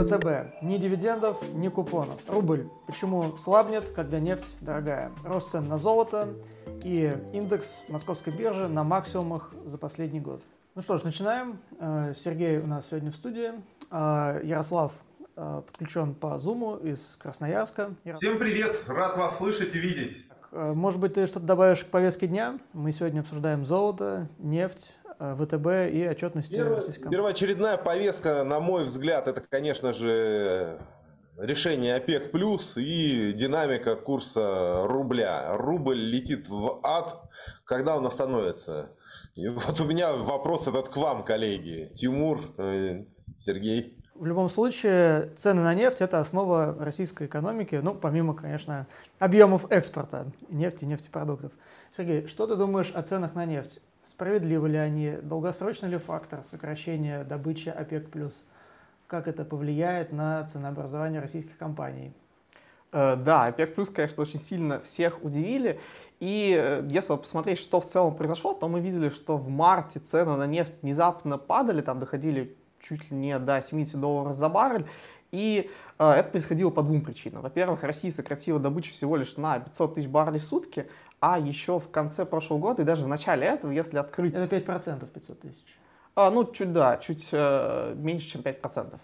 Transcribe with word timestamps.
ВТБ. 0.00 0.62
Ни 0.62 0.78
дивидендов, 0.78 1.36
ни 1.52 1.68
купонов. 1.68 2.20
Рубль. 2.26 2.68
Почему 2.86 3.36
слабнет, 3.36 3.84
когда 3.94 4.18
нефть 4.18 4.56
дорогая? 4.62 5.12
Рост 5.24 5.50
цен 5.50 5.68
на 5.68 5.76
золото 5.76 6.28
и 6.82 7.14
индекс 7.34 7.82
московской 7.88 8.32
биржи 8.32 8.66
на 8.68 8.82
максимумах 8.82 9.52
за 9.66 9.76
последний 9.76 10.20
год. 10.20 10.42
Ну 10.74 10.80
что 10.80 10.96
ж, 10.96 11.02
начинаем. 11.02 11.58
Э, 11.78 12.14
Сергей 12.16 12.58
у 12.58 12.66
нас 12.66 12.88
сегодня 12.88 13.10
в 13.10 13.14
студии. 13.14 13.52
Э, 13.90 14.40
Ярослав 14.42 14.92
э, 15.36 15.62
подключен 15.66 16.14
по 16.14 16.38
Зуму 16.38 16.76
из 16.76 17.16
Красноярска. 17.16 17.94
Всем 18.14 18.38
привет! 18.38 18.82
Рад 18.86 19.18
вас 19.18 19.36
слышать 19.36 19.74
и 19.74 19.78
видеть. 19.78 20.24
Может 20.50 20.98
быть, 20.98 21.14
ты 21.14 21.26
что-то 21.26 21.46
добавишь 21.46 21.84
к 21.84 21.88
повестке 21.88 22.26
дня? 22.26 22.58
Мы 22.72 22.90
сегодня 22.90 23.20
обсуждаем 23.20 23.64
золото, 23.64 24.28
нефть, 24.38 24.94
ВТБ 25.20 25.92
и 25.92 26.08
отчетности 26.08 26.54
Перво, 26.54 26.80
Первоочередная 27.10 27.76
повестка, 27.76 28.42
на 28.42 28.58
мой 28.58 28.84
взгляд, 28.84 29.28
это, 29.28 29.42
конечно 29.42 29.92
же, 29.92 30.78
решение 31.36 31.94
ОПЕК+, 31.96 32.32
плюс 32.32 32.76
и 32.76 33.32
динамика 33.32 33.96
курса 33.96 34.84
рубля. 34.86 35.56
Рубль 35.56 35.98
летит 35.98 36.48
в 36.48 36.80
ад, 36.82 37.22
когда 37.64 37.96
он 37.96 38.06
остановится. 38.06 38.90
И 39.34 39.48
вот 39.48 39.78
у 39.80 39.84
меня 39.84 40.14
вопрос 40.14 40.68
этот 40.68 40.88
к 40.88 40.96
вам, 40.96 41.22
коллеги. 41.22 41.92
Тимур, 41.94 42.40
э, 42.58 43.04
Сергей. 43.38 43.96
В 44.14 44.26
любом 44.26 44.50
случае, 44.50 45.30
цены 45.36 45.62
на 45.62 45.74
нефть– 45.74 45.98
это 46.00 46.20
основа 46.20 46.76
российской 46.78 47.26
экономики, 47.26 47.80
ну, 47.82 47.94
помимо, 47.94 48.34
конечно, 48.34 48.86
объемов 49.18 49.70
экспорта 49.70 50.26
нефти 50.50 50.84
и 50.84 50.86
нефтепродуктов. 50.86 51.52
Сергей, 51.96 52.26
что 52.26 52.46
ты 52.46 52.56
думаешь 52.56 52.90
о 52.94 53.02
ценах 53.02 53.34
на 53.34 53.46
нефть? 53.46 53.80
Справедливы 54.04 54.68
ли 54.70 54.78
они? 54.78 55.18
Долгосрочный 55.22 55.88
ли 55.88 55.98
фактор 55.98 56.42
сокращения 56.42 57.24
добычи 57.24 57.68
ОПЕК+. 57.68 58.08
Как 59.06 59.28
это 59.28 59.44
повлияет 59.44 60.12
на 60.12 60.44
ценообразование 60.46 61.20
российских 61.20 61.58
компаний? 61.58 62.12
Э, 62.92 63.16
да, 63.16 63.46
ОПЕК+, 63.46 63.74
плюс, 63.74 63.90
конечно, 63.90 64.22
очень 64.22 64.38
сильно 64.38 64.80
всех 64.80 65.22
удивили. 65.22 65.80
И 66.18 66.56
э, 66.58 66.86
если 66.90 67.16
посмотреть, 67.16 67.58
что 67.58 67.80
в 67.80 67.86
целом 67.86 68.16
произошло, 68.16 68.52
то 68.52 68.68
мы 68.68 68.80
видели, 68.80 69.10
что 69.10 69.36
в 69.36 69.48
марте 69.48 70.00
цены 70.00 70.36
на 70.36 70.46
нефть 70.46 70.72
внезапно 70.82 71.38
падали, 71.38 71.82
там 71.82 72.00
доходили 72.00 72.56
чуть 72.80 73.10
ли 73.10 73.16
не 73.16 73.38
до 73.38 73.60
70 73.60 74.00
долларов 74.00 74.34
за 74.34 74.48
баррель. 74.48 74.86
И 75.30 75.70
э, 75.98 76.10
это 76.10 76.30
происходило 76.30 76.70
по 76.70 76.82
двум 76.82 77.02
причинам. 77.02 77.42
Во-первых, 77.42 77.84
Россия 77.84 78.10
сократила 78.10 78.58
добычу 78.58 78.92
всего 78.92 79.16
лишь 79.16 79.36
на 79.36 79.60
500 79.60 79.94
тысяч 79.94 80.08
баррелей 80.08 80.40
в 80.40 80.44
сутки, 80.44 80.88
а 81.20 81.38
еще 81.38 81.78
в 81.78 81.90
конце 81.90 82.24
прошлого 82.24 82.58
года 82.58 82.82
и 82.82 82.84
даже 82.84 83.04
в 83.04 83.08
начале 83.08 83.46
этого, 83.46 83.70
если 83.70 83.98
открыть... 83.98 84.34
Это 84.34 84.56
5% 84.56 85.06
500 85.06 85.40
тысяч. 85.40 85.78
А, 86.16 86.30
ну, 86.30 86.44
чуть, 86.44 86.72
да, 86.72 86.96
чуть 86.96 87.28
э, 87.32 87.94
меньше, 87.96 88.28
чем 88.28 88.40
5%. 88.40 88.98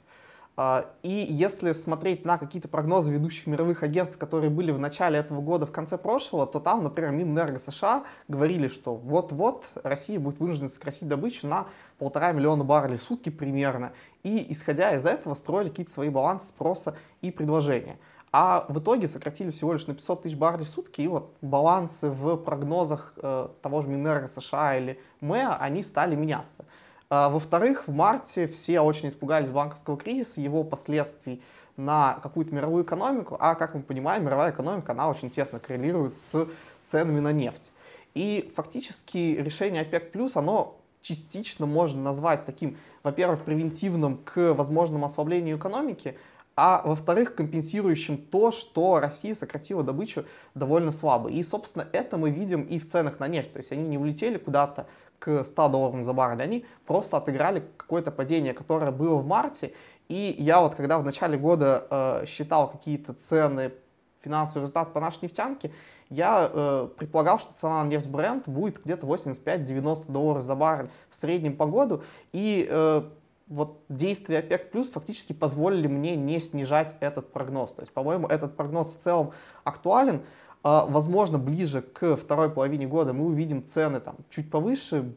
А, 0.58 0.86
и 1.02 1.26
если 1.28 1.72
смотреть 1.72 2.24
на 2.24 2.38
какие-то 2.38 2.68
прогнозы 2.68 3.12
ведущих 3.12 3.46
мировых 3.46 3.82
агентств, 3.82 4.16
которые 4.16 4.48
были 4.48 4.70
в 4.70 4.78
начале 4.78 5.18
этого 5.18 5.42
года, 5.42 5.66
в 5.66 5.72
конце 5.72 5.98
прошлого, 5.98 6.46
то 6.46 6.60
там, 6.60 6.82
например, 6.82 7.12
Минэнерго 7.12 7.58
США 7.58 8.04
говорили, 8.26 8.68
что 8.68 8.94
вот-вот 8.94 9.68
Россия 9.84 10.18
будет 10.18 10.40
вынуждена 10.40 10.70
сократить 10.70 11.06
добычу 11.06 11.46
на 11.46 11.66
полтора 11.98 12.32
миллиона 12.32 12.64
баррелей 12.64 12.96
в 12.96 13.02
сутки 13.02 13.28
примерно. 13.28 13.92
И, 14.22 14.46
исходя 14.50 14.94
из 14.96 15.04
этого, 15.04 15.34
строили 15.34 15.68
какие-то 15.68 15.92
свои 15.92 16.08
балансы 16.08 16.48
спроса 16.48 16.96
и 17.20 17.30
предложения. 17.30 17.98
А 18.32 18.66
в 18.68 18.78
итоге 18.78 19.08
сократили 19.08 19.50
всего 19.50 19.72
лишь 19.72 19.86
на 19.86 19.94
500 19.94 20.22
тысяч 20.22 20.36
баррелей 20.36 20.64
в 20.64 20.68
сутки, 20.68 21.00
и 21.00 21.06
вот 21.06 21.34
балансы 21.40 22.10
в 22.10 22.36
прогнозах 22.36 23.14
э, 23.16 23.48
того 23.62 23.82
же 23.82 23.88
Минэнерго 23.88 24.28
США 24.28 24.76
или 24.76 25.00
МЭА, 25.20 25.56
они 25.56 25.82
стали 25.82 26.16
меняться. 26.16 26.64
А, 27.08 27.28
во-вторых, 27.28 27.86
в 27.86 27.92
марте 27.92 28.46
все 28.46 28.80
очень 28.80 29.08
испугались 29.08 29.50
банковского 29.50 29.96
кризиса, 29.96 30.40
его 30.40 30.64
последствий 30.64 31.42
на 31.76 32.18
какую-то 32.22 32.54
мировую 32.54 32.84
экономику, 32.84 33.36
а, 33.38 33.54
как 33.54 33.74
мы 33.74 33.82
понимаем, 33.82 34.24
мировая 34.24 34.50
экономика, 34.50 34.92
она 34.92 35.08
очень 35.08 35.30
тесно 35.30 35.58
коррелирует 35.58 36.14
с 36.14 36.48
ценами 36.84 37.20
на 37.20 37.32
нефть. 37.32 37.70
И 38.14 38.52
фактически 38.56 39.36
решение 39.38 39.82
ОПЕК+, 39.82 40.10
оно 40.34 40.80
частично 41.02 41.66
можно 41.66 42.02
назвать 42.02 42.46
таким, 42.46 42.76
во-первых, 43.02 43.44
превентивным 43.44 44.18
к 44.24 44.54
возможному 44.54 45.06
ослаблению 45.06 45.58
экономики, 45.58 46.16
а 46.56 46.80
во-вторых, 46.84 47.34
компенсирующим 47.34 48.16
то, 48.16 48.50
что 48.50 48.98
Россия 48.98 49.34
сократила 49.34 49.82
добычу 49.82 50.24
довольно 50.54 50.90
слабо. 50.90 51.28
И, 51.28 51.42
собственно, 51.42 51.86
это 51.92 52.16
мы 52.16 52.30
видим 52.30 52.62
и 52.62 52.78
в 52.78 52.88
ценах 52.88 53.20
на 53.20 53.28
нефть. 53.28 53.52
То 53.52 53.58
есть 53.58 53.72
они 53.72 53.86
не 53.86 53.98
улетели 53.98 54.38
куда-то 54.38 54.86
к 55.18 55.44
100 55.44 55.68
долларам 55.68 56.02
за 56.02 56.12
баррель, 56.12 56.42
они 56.42 56.66
просто 56.86 57.18
отыграли 57.18 57.62
какое-то 57.76 58.10
падение, 58.10 58.54
которое 58.54 58.90
было 58.90 59.16
в 59.16 59.26
марте. 59.26 59.74
И 60.08 60.34
я 60.38 60.60
вот, 60.60 60.74
когда 60.74 60.98
в 60.98 61.04
начале 61.04 61.36
года 61.36 61.86
э, 61.90 62.26
считал 62.26 62.70
какие-то 62.70 63.12
цены, 63.12 63.72
финансовый 64.20 64.62
результат 64.62 64.92
по 64.92 65.00
нашей 65.00 65.20
нефтянке, 65.22 65.72
я 66.08 66.50
э, 66.52 66.88
предполагал, 66.96 67.38
что 67.38 67.52
цена 67.52 67.84
на 67.84 67.88
нефть 67.88 68.08
бренд 68.08 68.48
будет 68.48 68.82
где-то 68.82 69.06
85-90 69.06 70.10
долларов 70.10 70.42
за 70.42 70.54
баррель 70.54 70.90
в 71.10 71.16
среднем 71.16 71.56
по 71.56 71.66
году. 71.66 72.02
И 72.32 72.66
э, 72.68 73.02
вот 73.48 73.84
действия 73.88 74.38
ОПЕК 74.38 74.70
плюс 74.70 74.90
фактически 74.90 75.32
позволили 75.32 75.86
мне 75.86 76.16
не 76.16 76.38
снижать 76.40 76.96
этот 77.00 77.32
прогноз. 77.32 77.72
То 77.72 77.82
есть, 77.82 77.92
по-моему, 77.92 78.26
этот 78.26 78.56
прогноз 78.56 78.92
в 78.92 78.96
целом 78.96 79.32
актуален. 79.64 80.22
А, 80.62 80.84
возможно, 80.86 81.38
ближе 81.38 81.80
к 81.80 82.16
второй 82.16 82.50
половине 82.50 82.86
года 82.86 83.12
мы 83.12 83.26
увидим 83.26 83.64
цены 83.64 84.00
там 84.00 84.16
чуть 84.30 84.50
повыше, 84.50 85.14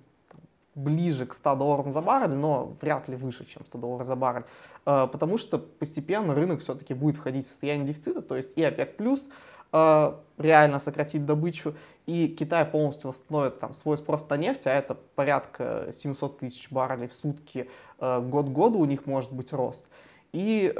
ближе 0.75 1.25
к 1.25 1.33
100 1.33 1.55
долларам 1.55 1.91
за 1.91 2.01
баррель, 2.01 2.35
но 2.35 2.77
вряд 2.81 3.07
ли 3.07 3.15
выше, 3.15 3.45
чем 3.45 3.65
100 3.65 3.77
долларов 3.79 4.05
за 4.05 4.15
баррель, 4.15 4.45
а, 4.85 5.07
потому 5.07 5.37
что 5.37 5.57
постепенно 5.57 6.35
рынок 6.35 6.61
все-таки 6.61 6.93
будет 6.93 7.17
входить 7.17 7.45
в 7.45 7.49
состояние 7.49 7.87
дефицита, 7.87 8.21
то 8.21 8.35
есть 8.35 8.51
и 8.55 8.63
ОПЕК+, 8.63 8.95
плюс 8.95 9.27
а, 9.71 10.21
реально 10.37 10.79
сократит 10.79 11.25
добычу, 11.25 11.75
и 12.09 12.27
Китай 12.27 12.65
полностью 12.65 13.09
восстановит 13.09 13.59
там 13.59 13.73
свой 13.73 13.97
спрос 13.97 14.27
на 14.29 14.37
нефть, 14.37 14.67
а 14.67 14.71
это 14.71 14.95
порядка 14.95 15.89
700 15.91 16.39
тысяч 16.39 16.71
баррелей 16.71 17.07
в 17.07 17.13
сутки 17.13 17.69
год 17.99 18.49
году 18.49 18.79
у 18.79 18.85
них 18.85 19.05
может 19.05 19.31
быть 19.31 19.53
рост. 19.53 19.85
И 20.31 20.73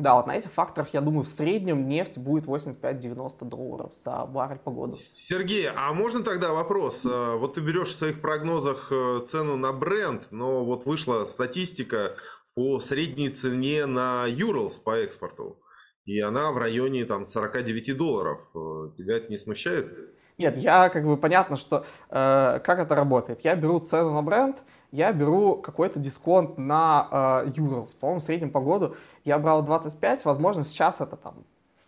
да, 0.00 0.14
вот 0.14 0.26
на 0.26 0.36
этих 0.36 0.50
факторах, 0.52 0.94
я 0.94 1.00
думаю, 1.00 1.24
в 1.24 1.28
среднем 1.28 1.86
нефть 1.86 2.16
будет 2.16 2.46
85-90 2.46 3.44
долларов 3.44 3.92
за 3.92 4.24
баррель 4.24 4.58
по 4.58 4.70
году. 4.70 4.92
Сергей, 4.94 5.68
а 5.68 5.92
можно 5.92 6.22
тогда 6.22 6.52
вопрос? 6.52 7.04
Э, 7.04 7.36
вот 7.36 7.54
ты 7.54 7.60
берешь 7.60 7.88
в 7.88 7.96
своих 7.96 8.20
прогнозах 8.22 8.88
э, 8.90 9.20
цену 9.28 9.56
на 9.56 9.72
бренд, 9.72 10.26
но 10.30 10.64
вот 10.64 10.86
вышла 10.86 11.26
статистика 11.26 12.16
по 12.54 12.80
средней 12.80 13.28
цене 13.28 13.84
на 13.86 14.24
Юрлс 14.26 14.74
по 14.74 14.96
экспорту. 14.96 15.60
И 16.10 16.20
она 16.20 16.50
в 16.50 16.58
районе 16.58 17.04
там 17.04 17.24
49 17.24 17.96
долларов. 17.96 18.40
Э, 18.52 18.88
тебя 18.98 19.18
это 19.18 19.30
не 19.30 19.38
смущает? 19.38 19.96
Нет, 20.38 20.56
я 20.58 20.88
как 20.88 21.04
бы 21.04 21.16
понятно, 21.16 21.56
что 21.56 21.84
э, 22.08 22.58
как 22.64 22.80
это 22.80 22.96
работает. 22.96 23.42
Я 23.44 23.54
беру 23.54 23.78
цену 23.78 24.10
на 24.10 24.20
бренд, 24.20 24.56
я 24.90 25.12
беру 25.12 25.54
какой-то 25.54 26.00
дисконт 26.00 26.58
на 26.58 27.44
э, 27.46 27.50
Euros. 27.50 27.94
По-моему, 28.00 28.18
в 28.20 28.24
среднем 28.24 28.50
по 28.50 28.60
году 28.60 28.96
я 29.24 29.38
брал 29.38 29.62
25, 29.62 30.24
возможно, 30.24 30.64
сейчас 30.64 31.00
это 31.00 31.14
там, 31.14 31.44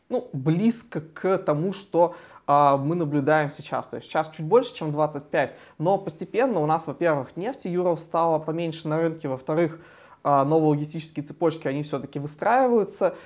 ну, 0.08 0.28
близко 0.32 1.00
к 1.00 1.38
тому, 1.38 1.72
что 1.72 2.14
э, 2.46 2.76
мы 2.76 2.94
наблюдаем 2.94 3.50
сейчас. 3.50 3.88
То 3.88 3.96
есть 3.96 4.06
сейчас 4.06 4.28
чуть 4.28 4.46
больше, 4.46 4.72
чем 4.72 4.92
25, 4.92 5.56
но 5.78 5.98
постепенно 5.98 6.60
у 6.60 6.66
нас, 6.66 6.86
во-первых, 6.86 7.36
нефти 7.36 7.66
Euros 7.66 7.98
стало 7.98 8.38
поменьше 8.38 8.86
на 8.86 9.00
рынке, 9.00 9.26
во-вторых, 9.26 9.80
э, 10.22 10.44
новые 10.44 10.68
логистические 10.68 11.24
цепочки, 11.24 11.66
они 11.66 11.82
все-таки 11.82 12.20
выстраиваются. 12.20 13.16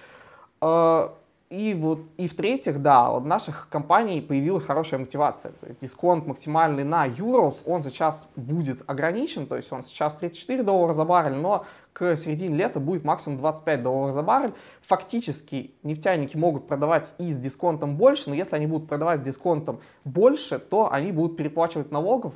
И 1.49 1.75
вот 1.75 2.01
и 2.17 2.27
в-третьих, 2.27 2.83
да, 2.83 3.13
у 3.13 3.21
наших 3.21 3.69
компаний 3.69 4.21
появилась 4.21 4.65
хорошая 4.65 4.99
мотивация. 4.99 5.53
То 5.53 5.69
есть 5.69 5.81
дисконт 5.81 6.27
максимальный 6.27 6.83
на 6.83 7.07
Euros, 7.07 7.63
он 7.67 7.85
сейчас 7.85 8.29
будет 8.35 8.83
ограничен, 8.89 9.47
то 9.47 9.57
есть 9.57 9.71
он 9.73 9.83
сейчас 9.83 10.17
34 10.17 10.65
доллара 10.65 10.93
за 10.93 11.05
баррель, 11.05 11.37
но 11.37 11.65
к 11.93 12.17
середине 12.17 12.57
лета 12.57 12.81
будет 12.81 13.05
максимум 13.05 13.39
25 13.39 13.83
долларов 13.83 14.15
за 14.15 14.23
баррель. 14.23 14.55
Фактически 14.83 15.73
нефтяники 15.85 16.37
могут 16.37 16.67
продавать 16.67 17.13
и 17.19 17.33
с 17.33 17.39
дисконтом 17.39 17.97
больше, 17.97 18.29
но 18.29 18.35
если 18.35 18.57
они 18.57 18.67
будут 18.67 18.89
продавать 18.89 19.21
с 19.21 19.23
дисконтом 19.23 19.81
больше, 20.05 20.59
то 20.59 20.93
они 20.93 21.13
будут 21.13 21.37
переплачивать 21.37 21.93
налогов, 21.93 22.35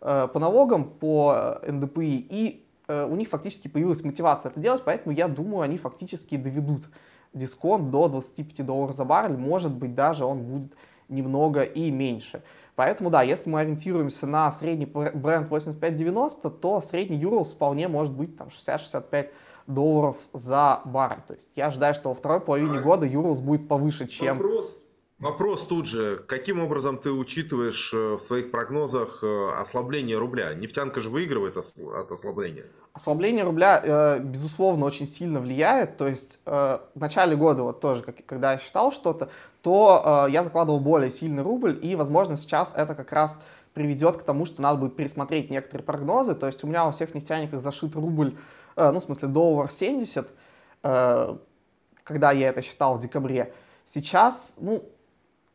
э, 0.00 0.26
по 0.26 0.40
налогам, 0.40 0.84
по 0.84 1.60
э, 1.62 1.70
НДПИ, 1.70 2.26
и 2.28 2.66
э, 2.88 3.04
у 3.04 3.14
них 3.14 3.28
фактически 3.28 3.68
появилась 3.68 4.02
мотивация 4.02 4.50
это 4.50 4.58
делать, 4.58 4.82
поэтому 4.84 5.14
я 5.14 5.28
думаю, 5.28 5.60
они 5.62 5.78
фактически 5.78 6.36
доведут 6.36 6.88
дисконт 7.32 7.90
до 7.90 8.08
25 8.08 8.64
долларов 8.66 8.94
за 8.94 9.04
баррель, 9.04 9.36
может 9.36 9.72
быть 9.72 9.94
даже 9.94 10.24
он 10.24 10.42
будет 10.42 10.72
немного 11.08 11.62
и 11.62 11.90
меньше. 11.90 12.42
Поэтому 12.76 13.10
да, 13.10 13.22
если 13.22 13.50
мы 13.50 13.60
ориентируемся 13.60 14.26
на 14.26 14.50
средний 14.52 14.86
бренд 14.86 15.50
85-90, 15.50 16.50
то 16.50 16.80
средний 16.80 17.18
Юрлс 17.18 17.52
вполне 17.52 17.88
может 17.88 18.14
быть 18.14 18.36
там 18.36 18.48
60-65 18.48 19.28
долларов 19.66 20.16
за 20.32 20.80
баррель. 20.84 21.22
То 21.26 21.34
есть 21.34 21.48
я 21.56 21.66
ожидаю, 21.66 21.94
что 21.94 22.08
во 22.08 22.14
второй 22.14 22.40
половине 22.40 22.78
а... 22.78 22.82
года 22.82 23.06
Юрлс 23.06 23.40
будет 23.40 23.68
повыше, 23.68 24.06
чем... 24.06 24.38
Вопрос, 24.38 24.89
Вопрос 25.20 25.66
тут 25.66 25.84
же. 25.84 26.24
Каким 26.26 26.60
образом 26.60 26.96
ты 26.96 27.10
учитываешь 27.10 27.92
э, 27.92 28.14
в 28.14 28.20
своих 28.20 28.50
прогнозах 28.50 29.22
э, 29.22 29.50
ослабление 29.50 30.16
рубля? 30.16 30.54
Нефтянка 30.54 31.00
же 31.00 31.10
выигрывает 31.10 31.58
от 31.58 32.10
ослабления. 32.10 32.64
Ослабление 32.94 33.44
рубля, 33.44 33.82
э, 33.84 34.18
безусловно, 34.20 34.86
очень 34.86 35.06
сильно 35.06 35.40
влияет. 35.40 35.98
То 35.98 36.08
есть 36.08 36.40
в 36.46 36.80
начале 36.94 37.36
года, 37.36 37.64
вот 37.64 37.80
тоже, 37.82 38.02
когда 38.02 38.52
я 38.52 38.58
считал 38.58 38.92
что-то, 38.92 39.28
то 39.60 40.26
я 40.30 40.42
закладывал 40.42 40.80
более 40.80 41.10
сильный 41.10 41.42
рубль, 41.42 41.78
и, 41.82 41.94
возможно, 41.96 42.38
сейчас 42.38 42.72
это 42.74 42.94
как 42.94 43.12
раз 43.12 43.42
приведет 43.74 44.16
к 44.16 44.22
тому, 44.22 44.46
что 44.46 44.62
надо 44.62 44.78
будет 44.78 44.96
пересмотреть 44.96 45.50
некоторые 45.50 45.84
прогнозы. 45.84 46.34
То 46.34 46.46
есть 46.46 46.64
у 46.64 46.66
меня 46.66 46.86
у 46.88 46.92
всех 46.92 47.14
нефтяников 47.14 47.60
зашит 47.60 47.94
рубль, 47.94 48.38
ну, 48.74 48.98
в 48.98 49.00
смысле, 49.00 49.28
доллар 49.28 49.70
70, 49.70 50.28
когда 50.80 52.32
я 52.32 52.48
это 52.48 52.62
считал 52.62 52.94
в 52.96 53.00
декабре. 53.00 53.52
Сейчас, 53.84 54.56
ну, 54.58 54.82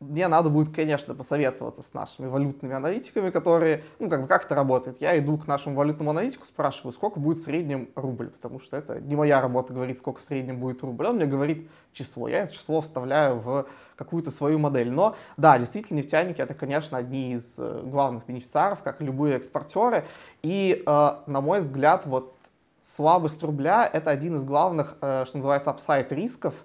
мне 0.00 0.28
надо 0.28 0.50
будет, 0.50 0.74
конечно, 0.74 1.14
посоветоваться 1.14 1.82
с 1.82 1.94
нашими 1.94 2.26
валютными 2.26 2.74
аналитиками, 2.74 3.30
которые, 3.30 3.82
ну, 3.98 4.10
как 4.10 4.22
бы, 4.22 4.28
как 4.28 4.44
это 4.44 4.54
работает. 4.54 5.00
Я 5.00 5.18
иду 5.18 5.38
к 5.38 5.46
нашему 5.46 5.74
валютному 5.74 6.10
аналитику, 6.10 6.44
спрашиваю, 6.44 6.92
сколько 6.92 7.18
будет 7.18 7.38
в 7.38 7.42
среднем 7.42 7.88
рубль, 7.94 8.28
потому 8.28 8.60
что 8.60 8.76
это 8.76 9.00
не 9.00 9.16
моя 9.16 9.40
работа 9.40 9.72
говорить, 9.72 9.96
сколько 9.96 10.20
в 10.20 10.22
среднем 10.22 10.60
будет 10.60 10.82
рубль. 10.82 11.06
Он 11.06 11.16
мне 11.16 11.24
говорит 11.24 11.70
число. 11.94 12.28
Я 12.28 12.40
это 12.40 12.52
число 12.52 12.82
вставляю 12.82 13.40
в 13.40 13.66
какую-то 13.96 14.30
свою 14.30 14.58
модель. 14.58 14.90
Но, 14.90 15.16
да, 15.38 15.58
действительно, 15.58 15.96
нефтяники— 15.98 16.40
это, 16.42 16.52
конечно, 16.52 16.98
одни 16.98 17.32
из 17.32 17.54
э, 17.56 17.82
главных 17.84 18.26
бенефициаров, 18.26 18.82
как 18.82 19.00
и 19.00 19.04
любые 19.04 19.36
экспортеры. 19.36 20.04
И, 20.42 20.82
э, 20.86 21.10
на 21.26 21.40
мой 21.40 21.60
взгляд, 21.60 22.04
вот 22.04 22.36
слабость 22.82 23.42
рубля— 23.42 23.88
это 23.92 24.10
один 24.10 24.36
из 24.36 24.44
главных, 24.44 24.98
э, 25.00 25.24
что 25.26 25.38
называется, 25.38 25.70
апсайд 25.70 26.12
рисков— 26.12 26.54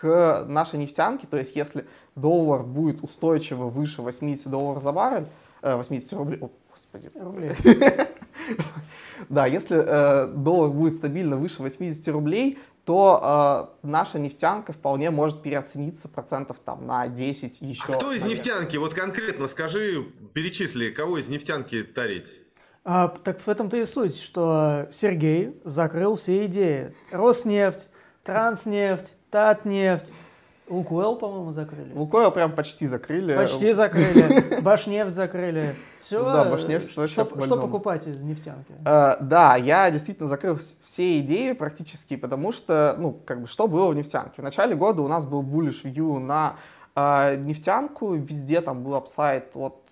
к 0.00 0.44
нашей 0.48 0.78
нефтянке, 0.78 1.26
то 1.26 1.36
есть 1.36 1.56
если 1.56 1.86
доллар 2.14 2.62
будет 2.62 3.02
устойчиво 3.02 3.66
выше 3.66 4.02
80 4.02 4.50
долларов 4.50 4.82
за 4.82 4.92
баррель, 4.92 5.26
80 5.62 6.12
э, 6.12 6.16
рублей, 6.16 6.38
о, 6.40 6.50
господи, 6.70 7.10
рублей. 7.14 7.52
Да, 9.30 9.46
если 9.46 9.78
э, 9.78 10.26
доллар 10.26 10.70
будет 10.70 10.92
стабильно 10.92 11.36
выше 11.36 11.62
80 11.62 12.06
рублей, 12.08 12.58
то 12.84 13.72
э, 13.82 13.86
наша 13.86 14.18
нефтянка 14.18 14.72
вполне 14.72 15.10
может 15.10 15.42
переоцениться 15.42 16.06
процентов 16.06 16.58
там 16.64 16.86
на 16.86 17.08
10 17.08 17.60
еще. 17.62 17.94
А 17.94 17.96
кто 17.96 18.12
из 18.12 18.24
нефтянки, 18.24 18.76
вот 18.76 18.94
конкретно 18.94 19.48
скажи, 19.48 20.04
перечисли, 20.34 20.90
кого 20.90 21.18
из 21.18 21.28
нефтянки 21.28 21.82
тарить? 21.82 22.26
А, 22.84 23.08
так 23.08 23.40
в 23.40 23.48
этом-то 23.48 23.76
и 23.78 23.86
суть, 23.86 24.16
что 24.16 24.86
Сергей 24.92 25.60
закрыл 25.64 26.14
все 26.14 26.46
идеи. 26.46 26.94
Роснефть, 27.10 27.88
Транснефть, 28.22 29.14
Татнефть, 29.36 30.14
Лукойл, 30.66 31.14
по-моему, 31.14 31.52
закрыли. 31.52 31.92
Лукойл 31.92 32.30
прям 32.30 32.52
почти 32.52 32.86
закрыли. 32.86 33.36
Почти 33.36 33.72
закрыли. 33.72 34.60
Башнефть 34.62 35.14
закрыли. 35.14 35.74
Все. 36.00 36.24
Да, 36.24 36.46
Башнефть 36.46 36.90
что, 36.90 37.06
что, 37.06 37.26
покупать 37.26 38.06
из 38.06 38.22
нефтянки? 38.22 38.72
Uh, 38.82 39.18
да, 39.20 39.56
я 39.56 39.90
действительно 39.90 40.26
закрыл 40.26 40.58
все 40.80 41.20
идеи 41.20 41.52
практически, 41.52 42.16
потому 42.16 42.50
что, 42.50 42.96
ну, 42.98 43.12
как 43.26 43.42
бы, 43.42 43.46
что 43.46 43.68
было 43.68 43.88
в 43.88 43.94
нефтянке? 43.94 44.40
В 44.40 44.42
начале 44.42 44.74
года 44.74 45.02
у 45.02 45.08
нас 45.08 45.26
был 45.26 45.42
bullish 45.42 45.82
view 45.82 46.18
на 46.18 46.56
uh, 46.94 47.36
нефтянку, 47.36 48.14
везде 48.14 48.62
там 48.62 48.82
был 48.82 48.94
апсайд 48.94 49.50
от 49.54 49.82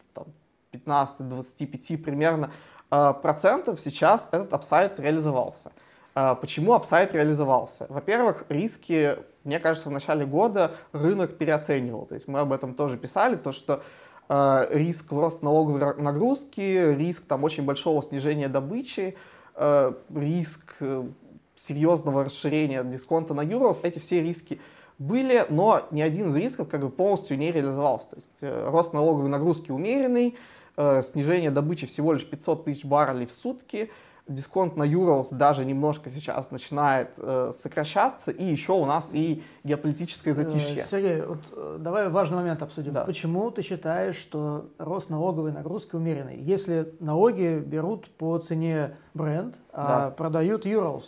15-25 0.73 1.99
примерно 1.99 2.50
uh, 2.90 3.12
процентов. 3.20 3.79
Сейчас 3.79 4.31
этот 4.32 4.55
апсайд 4.55 4.99
реализовался. 4.99 5.70
А, 6.14 6.35
почему 6.35 6.75
апсайд 6.75 7.12
реализовался? 7.12 7.87
Во-первых, 7.88 8.44
риски, 8.49 9.17
мне 9.44 9.61
кажется, 9.61 9.88
в 9.88 9.93
начале 9.93 10.26
года 10.26 10.73
рынок 10.93 11.37
переоценивал. 11.37 12.06
То 12.06 12.14
есть 12.14 12.26
мы 12.26 12.41
об 12.41 12.52
этом 12.52 12.75
тоже 12.75 12.96
писали, 12.96 13.37
то 13.37 13.52
что 13.52 13.82
э, 14.29 14.67
риск 14.70 15.12
рост 15.12 15.43
налоговой 15.43 15.81
нагрузки, 16.00 16.94
риск 16.96 17.25
там 17.26 17.44
очень 17.44 17.64
большого 17.64 18.02
снижения 18.02 18.49
добычи, 18.49 19.17
э, 19.55 19.93
риск 20.14 20.75
э, 20.81 21.05
серьезного 21.56 22.25
расширения 22.25 22.82
дисконта 22.85 23.35
на 23.35 23.43
Urals, 23.43 23.81
эти 23.82 23.99
все 23.99 24.20
риски 24.23 24.61
были, 24.99 25.44
но 25.49 25.82
ни 25.90 26.00
один 26.00 26.29
из 26.29 26.37
рисков 26.37 26.69
как 26.69 26.81
бы 26.81 26.90
полностью 26.90 27.38
не 27.38 27.52
реализовался. 27.52 28.11
То 28.11 28.17
есть 28.17 28.43
э, 28.43 28.69
рост 28.70 28.93
налоговой 28.93 29.29
нагрузки 29.29 29.70
умеренный, 29.70 30.37
э, 30.76 31.02
снижение 31.02 31.50
добычи 31.50 31.87
всего 31.87 32.12
лишь 32.12 32.25
500 32.25 32.64
тысяч 32.64 32.85
баррелей 32.85 33.26
в 33.26 33.32
сутки, 33.32 33.90
дисконт 34.26 34.76
на 34.76 34.85
Euros 34.85 35.29
даже 35.32 35.65
немножко 35.65 36.11
сейчас 36.11 36.50
начинает 36.50 37.11
э, 37.19 37.50
сокращаться, 37.53 38.31
и 38.31 38.44
еще 38.44 38.73
у 38.73 38.87
нас 38.87 39.11
и 39.12 39.43
геополитическое 39.65 40.32
э, 40.32 40.37
затишье. 40.37 40.85
Сергей, 40.85 41.23
вот, 41.23 41.41
э, 41.53 41.76
давай 41.81 42.09
важный 42.09 42.37
момент 42.37 42.62
обсудим. 42.62 42.93
Да. 42.93 43.05
Почему 43.05 43.50
ты 43.50 43.62
считаешь, 43.62 44.17
что 44.17 44.71
рост 44.79 45.11
налоговой 45.11 45.53
нагрузки 45.53 45.94
умеренный? 45.94 46.38
Если 46.41 46.94
налоги 47.00 47.62
берут 47.65 48.09
по 48.11 48.38
цене 48.38 48.97
бренд, 49.12 49.56
а 49.73 50.06
да. 50.06 50.11
продают 50.11 50.65
Euros, 50.65 51.05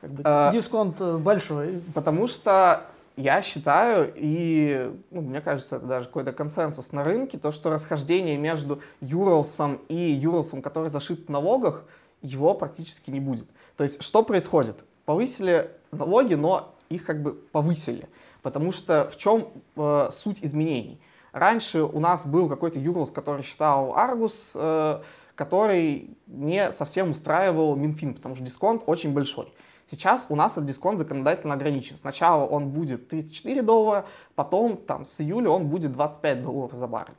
как 0.00 0.10
бы 0.10 0.22
а, 0.24 0.52
дисконт 0.52 1.00
большой. 1.00 1.82
Потому 1.94 2.26
что 2.26 2.82
я 3.16 3.42
считаю, 3.42 4.12
и 4.14 4.92
ну, 5.10 5.22
мне 5.22 5.40
кажется, 5.40 5.76
это 5.76 5.86
даже 5.86 6.06
какой-то 6.06 6.32
консенсус 6.32 6.92
на 6.92 7.02
рынке, 7.02 7.36
то, 7.36 7.50
что 7.50 7.70
расхождение 7.70 8.36
между 8.36 8.80
Юросом 9.00 9.80
и 9.88 9.96
Юросом, 9.96 10.62
который 10.62 10.88
зашит 10.88 11.26
в 11.26 11.28
налогах, 11.28 11.84
его 12.22 12.54
практически 12.54 13.10
не 13.10 13.20
будет. 13.20 13.48
То 13.76 13.84
есть 13.84 14.02
что 14.02 14.22
происходит? 14.22 14.84
Повысили 15.04 15.70
налоги, 15.90 16.34
но 16.34 16.74
их 16.88 17.04
как 17.04 17.22
бы 17.22 17.32
повысили. 17.32 18.08
Потому 18.42 18.72
что 18.72 19.08
в 19.10 19.16
чем 19.16 19.48
э, 19.76 20.08
суть 20.10 20.38
изменений? 20.42 21.00
Раньше 21.32 21.82
у 21.82 22.00
нас 22.00 22.26
был 22.26 22.48
какой-то 22.48 22.78
Юрлс, 22.78 23.10
который 23.10 23.42
считал 23.42 23.94
Аргус, 23.96 24.52
э, 24.54 25.02
который 25.34 26.16
не 26.26 26.72
совсем 26.72 27.10
устраивал 27.10 27.76
Минфин, 27.76 28.14
потому 28.14 28.34
что 28.34 28.44
дисконт 28.44 28.82
очень 28.86 29.12
большой. 29.12 29.52
Сейчас 29.90 30.26
у 30.28 30.36
нас 30.36 30.52
этот 30.52 30.66
дисконт 30.66 30.98
законодательно 30.98 31.54
ограничен. 31.54 31.96
Сначала 31.96 32.44
он 32.44 32.70
будет 32.70 33.08
34 33.08 33.62
доллара, 33.62 34.04
потом 34.34 34.76
там 34.76 35.06
с 35.06 35.20
июля 35.20 35.48
он 35.48 35.68
будет 35.68 35.92
25 35.92 36.42
долларов 36.42 36.74
за 36.74 36.86
баррель. 36.86 37.14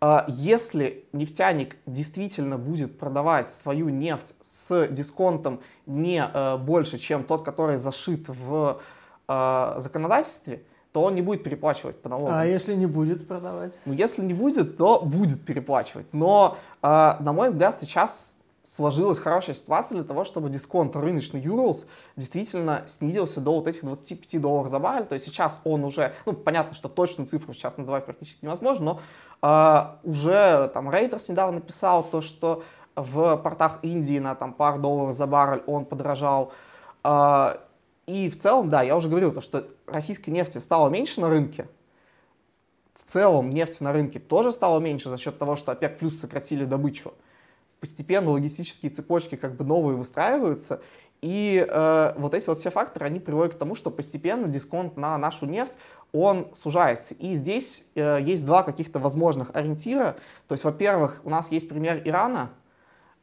А 0.00 0.26
если 0.28 1.06
нефтяник 1.12 1.76
действительно 1.86 2.58
будет 2.58 2.98
продавать 2.98 3.48
свою 3.48 3.88
нефть 3.88 4.34
с 4.44 4.88
дисконтом 4.88 5.60
не 5.86 6.22
э, 6.22 6.58
больше, 6.58 6.98
чем 6.98 7.24
тот, 7.24 7.44
который 7.44 7.78
зашит 7.78 8.28
в 8.28 8.80
э, 9.26 9.74
законодательстве, 9.78 10.62
то 10.92 11.02
он 11.02 11.14
не 11.14 11.22
будет 11.22 11.42
переплачивать 11.42 12.00
по 12.00 12.08
налогам. 12.08 12.34
А 12.34 12.46
если 12.46 12.74
не 12.74 12.86
будет 12.86 13.26
продавать? 13.26 13.72
Ну, 13.86 13.94
если 13.94 14.22
не 14.22 14.34
будет, 14.34 14.76
то 14.76 15.00
будет 15.00 15.44
переплачивать. 15.44 16.06
Но, 16.12 16.58
э, 16.82 16.86
на 16.86 17.32
мой 17.32 17.50
взгляд, 17.50 17.76
сейчас 17.80 18.35
сложилась 18.66 19.20
хорошая 19.20 19.54
ситуация 19.54 19.96
для 19.96 20.04
того, 20.04 20.24
чтобы 20.24 20.50
дисконт 20.50 20.96
рыночный 20.96 21.40
Euros 21.40 21.86
действительно 22.16 22.82
снизился 22.88 23.40
до 23.40 23.54
вот 23.54 23.68
этих 23.68 23.84
25 23.84 24.40
долларов 24.40 24.70
за 24.70 24.80
баррель. 24.80 25.06
То 25.06 25.14
есть 25.14 25.26
сейчас 25.26 25.60
он 25.64 25.84
уже, 25.84 26.14
ну, 26.26 26.32
понятно, 26.32 26.74
что 26.74 26.88
точную 26.88 27.28
цифру 27.28 27.54
сейчас 27.54 27.76
называть 27.76 28.04
практически 28.04 28.44
невозможно, 28.44 28.84
но 28.84 29.00
а, 29.40 30.00
уже 30.02 30.68
там 30.74 30.90
Reuters 30.90 31.26
недавно 31.28 31.60
писал 31.60 32.02
то, 32.02 32.20
что 32.20 32.64
в 32.96 33.36
портах 33.36 33.78
Индии 33.82 34.18
на 34.18 34.34
там 34.34 34.52
пару 34.52 34.80
долларов 34.80 35.14
за 35.14 35.26
баррель 35.26 35.62
он 35.66 35.84
подорожал. 35.84 36.52
А, 37.04 37.58
и 38.06 38.28
в 38.28 38.40
целом, 38.40 38.68
да, 38.68 38.82
я 38.82 38.96
уже 38.96 39.08
говорил, 39.08 39.32
то, 39.32 39.40
что 39.40 39.68
российской 39.86 40.30
нефти 40.30 40.58
стало 40.58 40.88
меньше 40.88 41.20
на 41.20 41.28
рынке. 41.28 41.68
В 42.98 43.04
целом 43.04 43.50
нефти 43.50 43.84
на 43.84 43.92
рынке 43.92 44.18
тоже 44.18 44.50
стало 44.50 44.80
меньше 44.80 45.08
за 45.08 45.18
счет 45.18 45.38
того, 45.38 45.54
что 45.54 45.70
ОПЕК 45.70 45.98
плюс 45.98 46.18
сократили 46.18 46.64
добычу. 46.64 47.14
Постепенно 47.80 48.30
логистические 48.30 48.90
цепочки 48.90 49.36
как 49.36 49.56
бы 49.56 49.64
новые 49.64 49.96
выстраиваются, 49.96 50.80
и 51.22 51.66
э, 51.68 52.12
вот 52.16 52.34
эти 52.34 52.46
вот 52.46 52.58
все 52.58 52.70
факторы, 52.70 53.06
они 53.06 53.20
приводят 53.20 53.54
к 53.54 53.58
тому, 53.58 53.74
что 53.74 53.90
постепенно 53.90 54.48
дисконт 54.48 54.96
на 54.96 55.16
нашу 55.18 55.46
нефть, 55.46 55.72
он 56.12 56.48
сужается. 56.54 57.14
И 57.14 57.34
здесь 57.34 57.84
э, 57.94 58.18
есть 58.20 58.44
два 58.44 58.62
каких-то 58.62 58.98
возможных 58.98 59.54
ориентира. 59.54 60.16
То 60.46 60.52
есть, 60.52 60.64
во-первых, 60.64 61.20
у 61.24 61.30
нас 61.30 61.50
есть 61.50 61.68
пример 61.68 62.02
Ирана. 62.04 62.50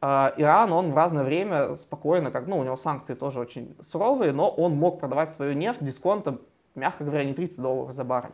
Э, 0.01 0.31
Иран, 0.37 0.71
он 0.71 0.91
в 0.91 0.97
разное 0.97 1.23
время 1.23 1.75
спокойно, 1.75 2.31
как, 2.31 2.47
ну, 2.47 2.57
у 2.57 2.63
него 2.63 2.77
санкции 2.77 3.13
тоже 3.13 3.39
очень 3.39 3.75
суровые, 3.79 4.31
но 4.31 4.49
он 4.49 4.73
мог 4.73 4.99
продавать 4.99 5.31
свою 5.31 5.53
нефть 5.53 5.83
дисконтом, 5.83 6.41
мягко 6.75 7.03
говоря, 7.03 7.23
не 7.23 7.33
30 7.33 7.61
долларов 7.61 7.93
за 7.93 8.03
баррель. 8.03 8.33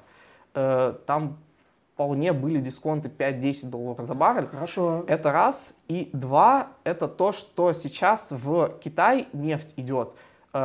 Э, 0.55 0.93
там 1.05 1.37
вполне 1.99 2.31
были 2.31 2.59
дисконты 2.59 3.09
5-10 3.09 3.65
долларов 3.65 4.05
за 4.05 4.13
баррель. 4.13 4.47
Хорошо. 4.47 5.03
Это 5.05 5.33
раз. 5.33 5.73
И 5.89 6.09
два, 6.13 6.69
это 6.85 7.09
то, 7.09 7.33
что 7.33 7.73
сейчас 7.73 8.31
в 8.31 8.79
Китай 8.79 9.27
нефть 9.33 9.73
идет, 9.75 10.13
э, 10.53 10.57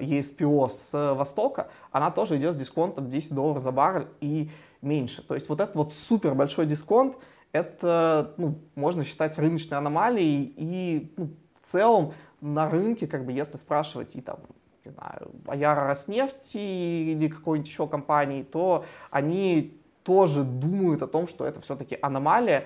ESPO 0.00 0.68
с 0.68 1.14
Востока, 1.14 1.68
она 1.92 2.10
тоже 2.10 2.38
идет 2.38 2.54
с 2.54 2.56
дисконтом 2.56 3.08
10 3.08 3.32
долларов 3.32 3.62
за 3.62 3.70
баррель 3.70 4.08
и 4.20 4.50
меньше. 4.82 5.22
То 5.22 5.36
есть 5.36 5.48
вот 5.48 5.60
этот 5.60 5.76
вот 5.76 5.92
супер 5.92 6.34
большой 6.34 6.66
дисконт, 6.66 7.14
это, 7.52 8.34
ну, 8.36 8.58
можно 8.74 9.04
считать 9.04 9.38
рыночной 9.38 9.78
аномалией, 9.78 10.52
и 10.56 11.14
ну, 11.16 11.28
в 11.62 11.70
целом 11.70 12.14
на 12.40 12.68
рынке, 12.68 13.06
как 13.06 13.26
бы, 13.26 13.30
если 13.30 13.58
спрашивать 13.58 14.16
и 14.16 14.20
там, 14.20 14.40
не 14.84 14.90
знаю, 14.90 15.30
Аяра 15.46 15.86
Роснефти 15.86 16.58
или 16.58 17.28
какой-нибудь 17.28 17.70
еще 17.70 17.86
компании, 17.86 18.42
то 18.42 18.84
они 19.12 19.79
тоже 20.02 20.42
думают 20.42 21.02
о 21.02 21.06
том, 21.06 21.26
что 21.26 21.44
это 21.44 21.60
все-таки 21.60 21.98
аномалия. 22.00 22.64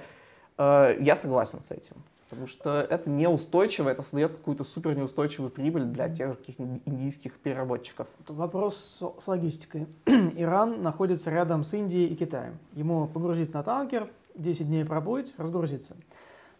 Э, 0.59 0.97
я 1.01 1.17
согласен 1.17 1.61
с 1.61 1.71
этим. 1.71 1.97
Потому 2.29 2.47
что 2.47 2.81
это 2.81 3.11
неустойчиво, 3.11 3.89
это 3.91 4.03
создает 4.03 4.39
какую-то 4.39 4.65
супер 4.65 4.97
неустойчивую 4.97 5.51
прибыль 5.51 5.85
для 5.85 6.09
тех 6.09 6.31
же 6.31 6.35
каких-нибудь 6.37 6.83
индийских 6.87 7.39
переработчиков. 7.39 8.07
Вопрос 8.27 9.03
с 9.19 9.29
логистикой. 9.29 9.87
Иран 10.07 10.83
находится 10.83 11.31
рядом 11.31 11.65
с 11.65 11.75
Индией 11.75 12.09
и 12.09 12.17
Китаем. 12.17 12.59
Ему 12.73 13.07
погрузить 13.07 13.53
на 13.53 13.63
танкер, 13.63 14.09
10 14.35 14.67
дней 14.67 14.85
пробыть, 14.85 15.35
разгрузиться. 15.37 15.97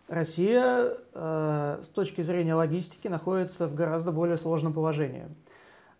Россия 0.07 0.99
э, 1.15 1.81
с 1.83 1.89
точки 1.89 2.21
зрения 2.21 2.55
логистики 2.55 3.09
находится 3.09 3.67
в 3.67 3.75
гораздо 3.75 4.13
более 4.13 4.37
сложном 4.37 4.75
положении. 4.75 5.25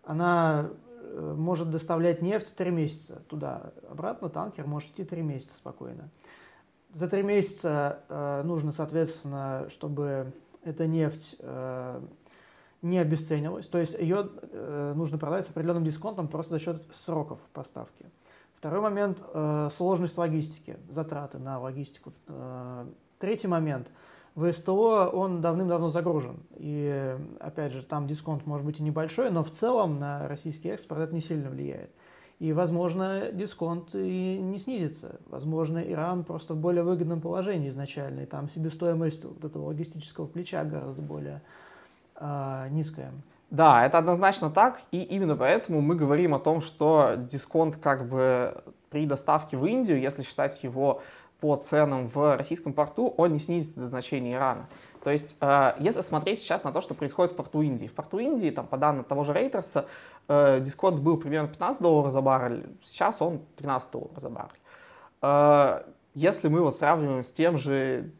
Она 0.03 0.69
может 1.35 1.69
доставлять 1.69 2.21
нефть 2.21 2.55
3 2.55 2.71
месяца 2.71 3.21
туда, 3.27 3.71
обратно 3.89 4.29
танкер 4.29 4.67
может 4.67 4.91
идти 4.91 5.03
3 5.03 5.21
месяца 5.21 5.55
спокойно. 5.55 6.09
За 6.93 7.07
3 7.07 7.23
месяца 7.23 7.99
э, 8.07 8.43
нужно, 8.43 8.71
соответственно, 8.71 9.67
чтобы 9.69 10.31
эта 10.63 10.87
нефть 10.87 11.35
э, 11.39 12.01
не 12.81 12.99
обесценилась, 12.99 13.67
то 13.67 13.77
есть 13.77 13.97
ее 13.99 14.29
э, 14.41 14.93
нужно 14.95 15.17
продать 15.17 15.45
с 15.45 15.49
определенным 15.49 15.83
дисконтом 15.83 16.27
просто 16.27 16.53
за 16.53 16.59
счет 16.59 16.83
сроков 17.05 17.39
поставки. 17.53 18.05
Второй 18.55 18.81
момент 18.81 19.21
э,– 19.33 19.69
сложность 19.73 20.17
логистики, 20.17 20.77
затраты 20.89 21.37
на 21.37 21.59
логистику. 21.59 22.13
Э, 22.27 22.85
третий 23.19 23.47
момент– 23.47 23.91
в 24.35 24.51
СТО 24.51 25.09
он 25.11 25.41
давным-давно 25.41 25.89
загружен. 25.89 26.39
И, 26.57 27.17
опять 27.39 27.71
же, 27.71 27.83
там 27.83 28.05
дисконт 28.05 28.45
может 28.45 28.65
быть 28.65 28.79
и 28.79 28.83
небольшой, 28.83 29.31
но 29.31 29.43
в 29.43 29.49
целом 29.49 29.97
на 29.97 30.27
российский 30.27 30.69
экспорт 30.69 31.01
это 31.01 31.15
не 31.15 31.21
сильно 31.21 31.49
влияет. 31.49 31.89
И, 32.39 32.51
возможно, 32.51 33.31
дисконт 33.31 33.95
и 33.95 34.37
не 34.37 34.57
снизится. 34.57 35.21
Возможно, 35.27 35.79
Иран 35.79 36.25
просто 36.25 36.53
в 36.53 36.57
более 36.57 36.83
выгодном 36.83 37.21
положении 37.21 37.69
изначально, 37.69 38.21
и 38.21 38.25
там 38.25 38.49
себестоимость 38.49 39.23
вот 39.23 39.45
этого 39.45 39.67
логистического 39.67 40.27
плеча 40.27 40.65
гораздо 40.65 41.01
более 41.01 41.41
э, 42.17 42.67
низкая. 42.71 43.13
Да, 43.51 43.85
это 43.85 43.99
однозначно 43.99 44.49
так, 44.49 44.81
и 44.91 45.01
именно 45.01 45.37
поэтому 45.37 45.79
мы 45.79 45.95
говорим 45.95 46.33
о 46.33 46.39
том, 46.39 46.59
что 46.59 47.13
дисконт 47.15 47.77
как 47.77 48.09
бы 48.09 48.63
при 48.89 49.05
доставке 49.05 49.55
в 49.55 49.65
Индию, 49.65 50.01
если 50.01 50.23
считать 50.23 50.61
его 50.61 51.01
по 51.39 51.55
ценам 51.55 52.07
в 52.07 52.37
российском 52.37 52.73
порту, 52.73 53.13
он 53.17 53.33
не 53.33 53.39
снизится 53.39 53.79
до 53.79 53.87
значения 53.87 54.33
Ирана. 54.33 54.67
То 55.03 55.11
есть, 55.11 55.35
э, 55.39 55.73
если 55.79 56.01
смотреть 56.01 56.39
сейчас 56.39 56.63
на 56.63 56.71
то, 56.71 56.81
что 56.81 56.93
происходит 56.95 57.33
в 57.33 57.35
порту 57.35 57.61
Индии. 57.61 57.85
В 57.85 57.93
порту 57.93 58.17
Индии, 58.17 58.49
там, 58.49 58.65
по 58.65 58.77
данным 58.77 59.03
того 59.03 59.23
же 59.23 59.33
Рейтерса, 59.33 59.85
э, 60.27 60.59
дисконт 60.61 60.99
был 60.99 61.17
примерно 61.17 61.47
15 61.47 61.81
долларов 61.81 62.11
за 62.11 62.21
баррель, 62.21 62.65
сейчас 62.83 63.21
он 63.21 63.41
13 63.57 63.91
долларов 63.91 64.17
за 64.17 64.29
баррель. 64.29 64.59
Э, 65.21 65.83
если 66.15 66.47
мы 66.47 66.61
вот 66.61 66.75
сравниваем 66.75 67.23
с 67.23 67.31
тем 67.31 67.57
же 67.57 68.11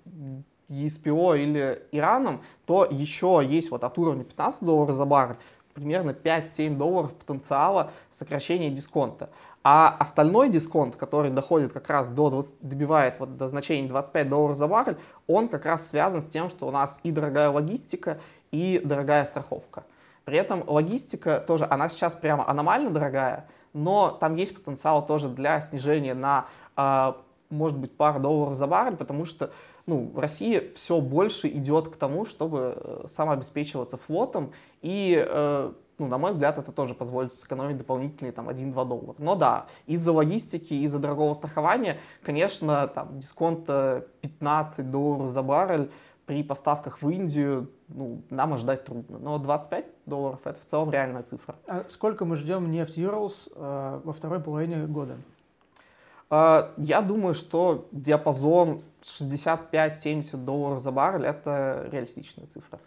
ESPO 0.69 1.39
или 1.39 1.81
Ираном, 1.91 2.41
то 2.65 2.85
еще 2.85 3.41
есть 3.43 3.71
вот 3.71 3.83
от 3.83 3.97
уровня 3.97 4.23
15 4.23 4.63
долларов 4.63 4.93
за 4.93 5.05
баррель 5.05 5.37
примерно 5.75 6.11
5-7 6.11 6.77
долларов 6.77 7.13
потенциала 7.13 7.91
сокращения 8.09 8.71
дисконта. 8.71 9.29
А 9.67 9.95
остальной 9.97 10.49
дисконт, 10.49 10.95
который 10.95 11.31
доходит 11.31 11.73
как 11.73 11.89
раз 11.89 12.09
до 12.09 12.29
20, 12.29 12.57
добивает 12.61 13.19
вот 13.19 13.35
до 13.35 13.47
значения 13.47 13.87
25 13.87 14.29
долларов 14.29 14.55
за 14.55 14.67
баррель, 14.67 14.97
он 15.25 15.47
как 15.47 15.65
раз 15.65 15.87
связан 15.87 16.21
с 16.21 16.27
тем, 16.27 16.49
что 16.49 16.67
у 16.67 16.71
нас 16.71 16.99
и 17.01 17.09
дорогая 17.09 17.49
логистика, 17.49 18.19
и 18.51 18.79
дорогая 18.85 19.25
страховка. 19.25 19.85
При 20.23 20.37
этом 20.37 20.63
логистика 20.67 21.39
тоже, 21.39 21.65
она 21.67 21.89
сейчас 21.89 22.13
прямо 22.13 22.47
аномально 22.47 22.91
дорогая, 22.91 23.47
но 23.73 24.11
там 24.11 24.35
есть 24.35 24.55
потенциал 24.55 25.03
тоже 25.03 25.29
для 25.29 25.59
снижения 25.61 26.13
на, 26.13 26.45
э, 26.77 27.13
может 27.49 27.79
быть, 27.79 27.97
пару 27.97 28.19
долларов 28.19 28.53
за 28.53 28.67
баррель, 28.67 28.97
потому 28.97 29.25
что 29.25 29.49
ну, 29.87 30.11
Россия 30.15 30.63
все 30.75 31.01
больше 31.01 31.47
идет 31.47 31.87
к 31.87 31.95
тому, 31.95 32.25
чтобы 32.25 32.75
э, 32.75 33.05
самообеспечиваться 33.07 33.97
флотом 33.97 34.51
и 34.83 35.25
э, 35.27 35.71
ну, 35.97 36.07
на 36.07 36.17
мой 36.17 36.33
взгляд, 36.33 36.57
это 36.57 36.71
тоже 36.71 36.93
позволит 36.93 37.31
сэкономить 37.31 37.77
дополнительные 37.77 38.31
там 38.31 38.49
1-2 38.49 38.73
доллара. 38.87 39.15
Но 39.17 39.35
да, 39.35 39.67
из-за 39.85 40.11
логистики, 40.11 40.73
из-за 40.73 40.99
дорогого 40.99 41.33
страхования, 41.33 41.97
конечно, 42.23 42.87
там 42.87 43.19
дисконт 43.19 43.65
15 43.65 44.91
долларов 44.91 45.29
за 45.29 45.41
баррель 45.41 45.89
при 46.25 46.43
поставках 46.43 47.01
в 47.01 47.09
Индию, 47.09 47.69
ну, 47.87 48.21
нам 48.29 48.53
ожидать 48.53 48.83
трудно. 48.83 49.19
Но 49.19 49.37
25 49.37 49.85
долларов 50.05 50.39
это 50.43 50.59
в 50.59 50.65
целом 50.65 50.91
реальная 50.91 51.23
цифра. 51.23 51.55
А 51.67 51.85
сколько 51.87 52.25
мы 52.25 52.35
ждем 52.35 52.71
нефть 52.71 52.97
Urals 52.97 53.33
э, 53.55 54.01
во 54.03 54.13
второй 54.13 54.39
половине 54.39 54.85
года? 54.87 55.17
Э, 56.31 56.71
я 56.77 57.01
думаю, 57.01 57.35
что 57.35 57.87
диапазон 57.91 58.81
65-70 59.03 60.37
долларов 60.37 60.81
за 60.81 60.91
баррель 60.91 61.25
это 61.25 61.87
реалистичная 61.91 62.47
цифра. 62.47 62.79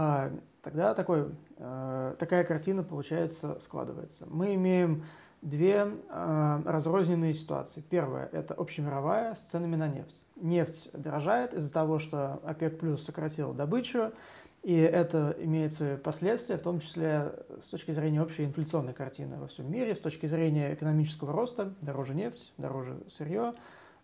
А, 0.00 0.30
тогда 0.62 0.94
такой, 0.94 1.26
э, 1.56 2.14
такая 2.20 2.44
картина, 2.44 2.84
получается, 2.84 3.58
складывается. 3.58 4.26
Мы 4.30 4.54
имеем 4.54 5.02
две 5.42 5.88
э, 6.08 6.62
разрозненные 6.64 7.34
ситуации. 7.34 7.80
Первая– 7.80 8.28
это 8.32 8.54
общемировая 8.54 9.34
с 9.34 9.40
ценами 9.40 9.74
на 9.74 9.88
нефть. 9.88 10.24
Нефть 10.36 10.90
дорожает 10.92 11.52
из-за 11.52 11.72
того, 11.72 11.98
что 11.98 12.34
ОПЕК 12.44 12.78
плюс 12.78 13.04
сократил 13.04 13.52
добычу, 13.52 14.12
и 14.62 14.76
это 14.76 15.34
имеет 15.40 15.72
свои 15.72 15.96
последствия, 15.96 16.58
в 16.58 16.62
том 16.62 16.78
числе 16.78 17.32
с 17.60 17.66
точки 17.66 17.90
зрения 17.90 18.22
общей 18.22 18.44
инфляционной 18.44 18.92
картины 18.92 19.36
во 19.36 19.48
всем 19.48 19.68
мире, 19.68 19.96
с 19.96 19.98
точки 19.98 20.26
зрения 20.26 20.74
экономического 20.74 21.32
роста, 21.32 21.74
дороже 21.80 22.14
нефть, 22.14 22.52
дороже 22.56 23.00
сырье, 23.10 23.54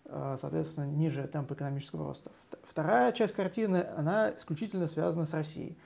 соответственно, 0.07 0.87
ниже 0.87 1.27
темп 1.27 1.53
экономического 1.53 2.07
роста. 2.07 2.31
Вторая 2.63 3.13
часть 3.13 3.35
картины, 3.35 3.87
она 3.97 4.35
исключительно 4.37 4.89
связана 4.89 5.27
с 5.27 5.33
Россией. 5.33 5.77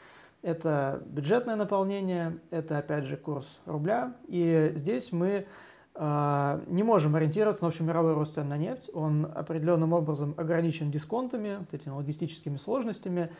Это 0.42 1.02
бюджетное 1.06 1.56
наполнение, 1.56 2.38
это 2.50 2.78
опять 2.78 3.04
же 3.04 3.16
курс 3.16 3.58
рубля. 3.66 4.14
И 4.28 4.72
здесь 4.76 5.10
мы 5.10 5.46
э, 5.94 6.60
не 6.68 6.82
можем 6.84 7.16
ориентироваться 7.16 7.64
на 7.64 7.68
общемировой 7.68 8.14
рост 8.14 8.34
цен 8.34 8.48
на 8.48 8.56
нефть. 8.56 8.88
Он 8.94 9.30
определенным 9.34 9.92
образом 9.92 10.34
ограничен 10.36 10.92
дисконтами, 10.92 11.56
вот 11.58 11.74
этими 11.74 11.92
логистическими 11.92 12.56
сложностями. 12.56 13.30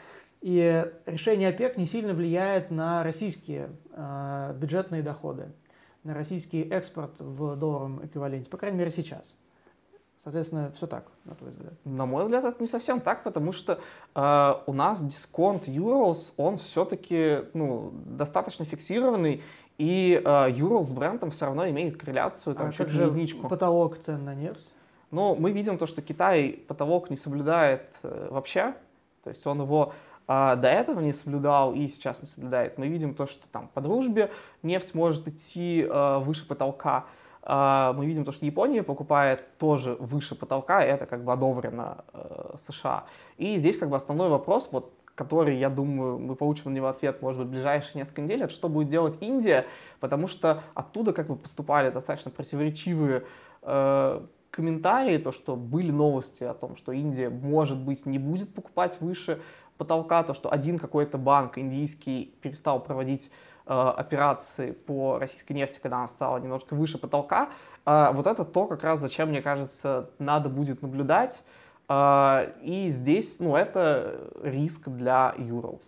И 0.40 0.84
решение 1.06 1.50
ОПЕК 1.50 1.76
не 1.76 1.86
сильно 1.86 2.14
влияет 2.14 2.70
на 2.72 3.04
российские 3.04 3.70
э, 3.92 4.54
бюджетные 4.58 5.02
доходы, 5.02 5.52
на 6.02 6.14
российский 6.14 6.62
экспорт 6.62 7.20
в 7.20 7.54
долларовом 7.54 8.04
эквиваленте, 8.04 8.50
по 8.50 8.56
крайней 8.56 8.78
мере 8.78 8.90
сейчас. 8.90 9.36
Соответственно, 10.22 10.72
все 10.74 10.86
так, 10.86 11.06
на 11.24 11.34
твой 11.36 11.50
взгляд. 11.50 11.72
На 11.84 12.04
мой 12.04 12.24
взгляд, 12.24 12.44
это 12.44 12.60
не 12.60 12.66
совсем 12.66 13.00
так, 13.00 13.22
потому 13.22 13.52
что 13.52 13.78
э, 14.14 14.54
у 14.66 14.72
нас 14.72 15.02
дисконт 15.02 15.68
Euros, 15.68 16.32
он 16.36 16.56
все-таки 16.58 17.38
ну, 17.54 17.92
достаточно 18.04 18.64
фиксированный, 18.64 19.42
и 19.78 20.20
э, 20.22 20.50
Euros 20.50 20.84
с 20.84 20.92
брендом 20.92 21.30
все 21.30 21.46
равно 21.46 21.68
имеет 21.68 21.96
корреляцию 21.96 22.54
там, 22.56 22.68
а 22.68 22.72
чуть 22.72 22.90
ли 22.90 23.04
единичку. 23.04 23.48
потолок 23.48 23.98
цен 23.98 24.24
на 24.24 24.34
нефть? 24.34 24.68
Но 25.10 25.36
мы 25.36 25.52
видим 25.52 25.78
то, 25.78 25.86
что 25.86 26.02
Китай 26.02 26.64
потолок 26.66 27.10
не 27.10 27.16
соблюдает 27.16 27.94
э, 28.02 28.28
вообще, 28.30 28.74
то 29.22 29.30
есть 29.30 29.46
он 29.46 29.62
его 29.62 29.94
э, 30.26 30.56
до 30.56 30.68
этого 30.68 31.00
не 31.00 31.12
соблюдал 31.12 31.74
и 31.74 31.86
сейчас 31.86 32.20
не 32.20 32.26
соблюдает. 32.26 32.76
Мы 32.76 32.88
видим 32.88 33.14
то, 33.14 33.26
что 33.26 33.48
там 33.48 33.68
по 33.72 33.80
дружбе 33.80 34.30
нефть 34.64 34.94
может 34.94 35.28
идти 35.28 35.86
э, 35.88 36.18
выше 36.18 36.46
потолка, 36.46 37.06
мы 37.48 38.04
видим 38.04 38.26
то, 38.26 38.32
что 38.32 38.44
Япония 38.44 38.82
покупает 38.82 39.56
тоже 39.56 39.94
выше 39.98 40.34
потолка, 40.34 40.84
это 40.84 41.06
как 41.06 41.24
бы 41.24 41.32
одобрено 41.32 42.04
э, 42.12 42.56
США. 42.58 43.04
И 43.38 43.56
здесь 43.56 43.78
как 43.78 43.88
бы 43.88 43.96
основной 43.96 44.28
вопрос, 44.28 44.68
вот, 44.70 44.92
который, 45.14 45.56
я 45.56 45.70
думаю, 45.70 46.18
мы 46.18 46.36
получим 46.36 46.70
на 46.70 46.76
него 46.76 46.88
ответ, 46.88 47.22
может 47.22 47.40
быть, 47.40 47.48
в 47.48 47.50
ближайшие 47.52 48.00
несколько 48.00 48.20
недель, 48.20 48.42
это 48.42 48.52
что 48.52 48.68
будет 48.68 48.88
делать 48.88 49.16
Индия, 49.20 49.64
потому 49.98 50.26
что 50.26 50.62
оттуда 50.74 51.14
как 51.14 51.28
бы 51.28 51.36
поступали 51.36 51.90
достаточно 51.90 52.30
противоречивые 52.30 53.24
э, 53.62 54.26
комментарии, 54.50 55.16
то, 55.16 55.32
что 55.32 55.56
были 55.56 55.90
новости 55.90 56.44
о 56.44 56.52
том, 56.52 56.76
что 56.76 56.92
Индия, 56.92 57.30
может 57.30 57.78
быть, 57.78 58.06
не 58.06 58.18
будет 58.18 58.52
покупать 58.54 59.00
выше 59.00 59.40
потолка, 59.78 60.22
то, 60.22 60.34
что 60.34 60.52
один 60.52 60.78
какой-то 60.78 61.16
банк 61.16 61.56
индийский 61.56 62.34
перестал 62.42 62.82
проводить 62.82 63.30
операции 63.72 64.72
по 64.72 65.18
российской 65.18 65.52
нефти, 65.52 65.78
когда 65.82 65.98
она 65.98 66.08
стала 66.08 66.38
немножко 66.38 66.74
выше 66.74 66.98
потолка, 66.98 67.50
э, 67.84 68.08
вот 68.12 68.26
это 68.26 68.44
то, 68.44 68.66
как 68.66 68.82
раз 68.82 69.00
зачем, 69.00 69.28
мне 69.28 69.42
кажется, 69.42 70.10
надо 70.18 70.48
будет 70.48 70.82
наблюдать. 70.82 71.42
Э, 71.88 72.52
и 72.62 72.88
здесь, 72.88 73.40
ну, 73.40 73.56
это 73.56 74.30
риск 74.42 74.88
для 74.88 75.34
Urals. 75.36 75.82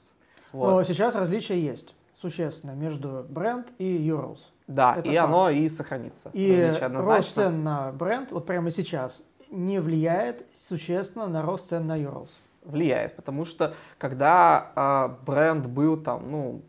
Вот. 0.53 0.71
Но 0.71 0.85
сейчас 0.85 1.15
различия 1.15 1.61
есть 1.61 1.95
существенно 2.21 2.73
между 2.73 3.25
бренд 3.29 3.69
и 3.79 4.09
Urals. 4.09 4.41
Да, 4.67 4.95
это 4.97 5.09
и 5.09 5.17
факт. 5.17 5.29
оно 5.29 5.51
и 5.51 5.69
сохранится. 5.69 6.31
И 6.33 6.73
рост 6.93 7.35
цен 7.35 7.65
на 7.65 7.91
бренд, 7.93 8.31
вот 8.31 8.47
прямо 8.47 8.71
сейчас, 8.71 9.23
не 9.51 9.81
влияет 9.81 10.47
существенно 10.55 11.27
на 11.27 11.43
рост 11.43 11.69
цен 11.69 11.87
на 11.87 11.99
Urals. 11.99 12.29
Влияет, 12.63 13.17
потому 13.17 13.45
что 13.45 13.75
когда 13.99 14.71
э, 14.77 15.25
бренд 15.25 15.67
был 15.67 15.97
там, 15.97 16.31
ну, 16.31 16.63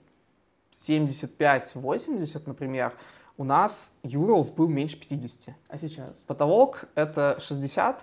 75-80, 0.71 2.43
например, 2.45 2.93
у 3.37 3.43
нас 3.43 3.91
Urals 4.03 4.53
был 4.53 4.67
меньше 4.67 4.97
50. 4.97 5.55
А 5.67 5.77
сейчас? 5.77 6.17
Потолок 6.27 6.85
это 6.95 7.37
60. 7.39 8.01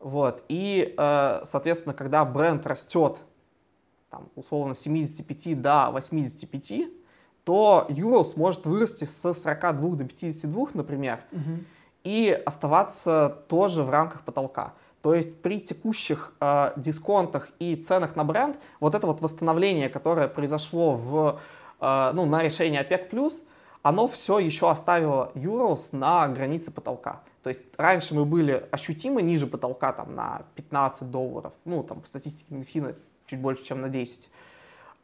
Вот. 0.00 0.44
И, 0.48 0.94
э, 0.96 1.40
соответственно, 1.44 1.94
когда 1.94 2.24
бренд 2.24 2.66
растет 2.66 3.18
там, 4.10 4.28
условно 4.34 4.74
с 4.74 4.80
75 4.80 5.60
до 5.60 5.90
85, 5.92 6.88
то 7.44 7.86
Urals 7.88 8.32
может 8.36 8.66
вырасти 8.66 9.04
с 9.04 9.32
42 9.34 9.96
до 9.96 10.04
52, 10.04 10.68
например, 10.74 11.20
Угу. 11.32 11.40
и 12.04 12.42
оставаться 12.44 13.42
тоже 13.48 13.82
в 13.82 13.90
рамках 13.90 14.22
потолка. 14.24 14.74
То 15.02 15.14
есть 15.14 15.40
при 15.40 15.60
текущих 15.60 16.32
э, 16.40 16.72
дисконтах 16.76 17.50
и 17.60 17.76
ценах 17.76 18.16
на 18.16 18.24
бренд, 18.24 18.58
вот 18.80 18.96
это 18.96 19.06
вот 19.06 19.20
восстановление, 19.20 19.88
которое 19.88 20.26
произошло 20.26 20.96
в, 20.96 21.38
ну, 21.80 22.26
на 22.26 22.42
решение 22.42 22.80
ОПЕК+, 22.80 23.10
оно 23.82 24.08
все 24.08 24.38
еще 24.38 24.70
оставило 24.70 25.30
Urals 25.34 25.88
на 25.92 26.26
границе 26.28 26.70
потолка. 26.70 27.22
То 27.42 27.50
есть 27.50 27.60
раньше 27.76 28.14
мы 28.14 28.24
были 28.24 28.66
ощутимо 28.72 29.22
ниже 29.22 29.46
потолка 29.46 29.92
там, 29.92 30.16
на 30.16 30.42
15 30.56 31.10
долларов, 31.10 31.52
ну 31.64 31.84
там 31.84 32.00
по 32.00 32.08
статистике 32.08 32.52
Минфина 32.52 32.94
чуть 33.26 33.40
больше, 33.40 33.62
чем 33.62 33.80
на 33.80 33.88
10. 33.88 34.28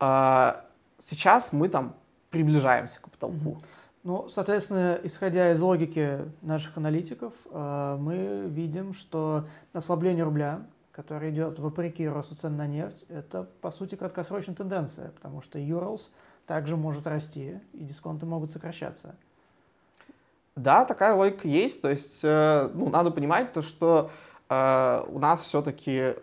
А 0.00 0.64
сейчас 0.98 1.52
мы 1.52 1.68
там 1.68 1.94
приближаемся 2.30 3.00
к 3.00 3.08
потолку. 3.08 3.58
Ну, 4.02 4.28
соответственно, 4.28 4.98
исходя 5.04 5.52
из 5.52 5.60
логики 5.60 6.18
наших 6.40 6.76
аналитиков, 6.76 7.32
э, 7.52 7.96
мы 8.00 8.48
видим, 8.48 8.94
что 8.94 9.44
ослабление 9.72 10.24
рубля, 10.24 10.62
которое 10.90 11.30
идет 11.30 11.60
вопреки 11.60 12.08
росту 12.08 12.34
цен 12.34 12.56
на 12.56 12.66
нефть, 12.66 13.04
это, 13.08 13.48
по 13.60 13.70
сути, 13.70 13.94
краткосрочная 13.94 14.56
тенденция, 14.56 15.10
потому 15.10 15.40
что 15.42 15.60
Urals 15.60 16.08
также 16.52 16.76
может 16.76 17.06
расти, 17.06 17.58
и 17.72 17.82
дисконты 17.82 18.26
могут 18.26 18.50
сокращаться. 18.50 19.14
Да, 20.54 20.84
такая 20.84 21.14
логика 21.14 21.48
есть. 21.48 21.80
То 21.80 21.88
есть, 21.88 22.20
э, 22.22 22.68
ну, 22.74 22.90
надо 22.90 23.10
понимать 23.10 23.54
то, 23.54 23.62
что 23.62 24.10
э, 24.50 25.04
у 25.08 25.18
нас 25.18 25.40
все-таки, 25.44 26.14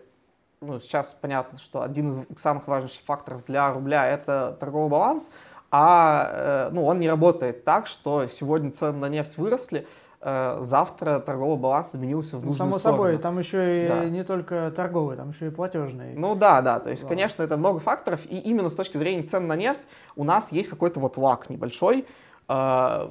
ну, 0.60 0.78
сейчас 0.78 1.14
понятно, 1.20 1.58
что 1.58 1.82
один 1.82 2.10
из 2.10 2.40
самых 2.40 2.68
важных 2.68 2.92
факторов 2.92 3.44
для 3.44 3.72
рубля 3.72 4.06
это 4.06 4.56
торговый 4.60 4.88
баланс, 4.88 5.30
а 5.72 6.28
э, 6.30 6.70
ну, 6.70 6.86
он 6.86 7.00
не 7.00 7.08
работает 7.08 7.64
так, 7.64 7.88
что 7.88 8.28
сегодня 8.28 8.70
цены 8.70 8.98
на 8.98 9.08
нефть 9.08 9.36
выросли, 9.36 9.84
завтра 10.22 11.18
торговый 11.20 11.56
баланс 11.58 11.94
изменился 11.94 12.36
в 12.36 12.40
Ну, 12.42 12.48
нужную 12.48 12.70
само 12.72 12.78
сторону. 12.78 13.02
собой, 13.04 13.18
там 13.18 13.38
еще 13.38 13.86
и 13.86 13.88
Да. 13.88 14.04
не 14.04 14.22
только 14.22 14.70
торговый, 14.76 15.16
там 15.16 15.30
еще 15.30 15.46
и 15.46 15.50
платежный. 15.50 16.14
Ну 16.14 16.34
да, 16.34 16.60
да, 16.60 16.78
то 16.78 16.90
есть, 16.90 17.02
Баланс. 17.02 17.16
конечно, 17.16 17.42
это 17.42 17.56
много 17.56 17.78
факторов, 17.80 18.26
и 18.26 18.38
именно 18.38 18.68
с 18.68 18.74
точки 18.74 18.98
зрения 18.98 19.22
цен 19.22 19.46
на 19.46 19.56
нефть 19.56 19.86
у 20.16 20.24
нас 20.24 20.52
есть 20.52 20.68
какой-то 20.68 21.00
вот 21.00 21.16
лак 21.16 21.48
небольшой, 21.48 22.04
э, 22.48 23.10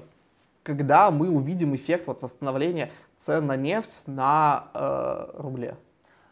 когда 0.62 1.10
мы 1.10 1.30
увидим 1.32 1.74
эффект 1.76 2.06
вот 2.06 2.22
восстановления 2.22 2.92
цен 3.18 3.48
на 3.48 3.56
нефть 3.56 4.04
на 4.06 4.66
э, 4.76 5.32
рубле. 5.42 5.78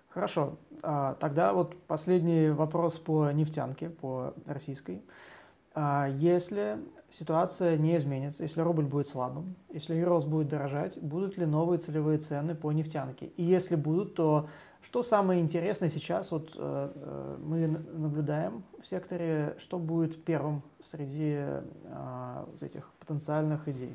Хорошо, 0.09 0.57
а, 0.83 1.15
тогда 1.19 1.53
вот 1.53 1.75
последний 1.87 2.49
вопрос 2.49 2.97
по 2.99 3.31
нефтянке, 3.31 3.89
по 3.89 4.33
российской. 4.45 5.01
А, 5.73 6.07
Если 6.07 6.77
ситуация 7.11 7.77
не 7.77 7.97
изменится, 7.97 8.43
если 8.43 8.61
рубль 8.61 8.85
будет 8.85 9.07
слабым, 9.07 9.55
если 9.69 9.95
Юрос 9.95 10.25
будет 10.25 10.49
дорожать, 10.49 10.97
будут 10.97 11.37
ли 11.37 11.45
новые 11.45 11.79
целевые 11.79 12.19
цены 12.19 12.55
по 12.55 12.71
нефтянке? 12.71 13.27
И 13.37 13.43
если 13.43 13.75
будут, 13.75 14.15
то 14.15 14.47
что 14.81 15.03
самое 15.03 15.41
интересное 15.41 15.89
сейчас, 15.89 16.31
вот 16.31 16.51
э, 16.55 16.91
э, 16.95 17.37
мы 17.43 17.67
наблюдаем 17.67 18.63
в 18.81 18.87
секторе, 18.87 19.55
что 19.59 19.79
будет 19.79 20.23
первым 20.23 20.63
среди 20.89 21.43
вот 22.47 22.63
этих 22.63 22.89
потенциальных 22.99 23.67
идей? 23.67 23.93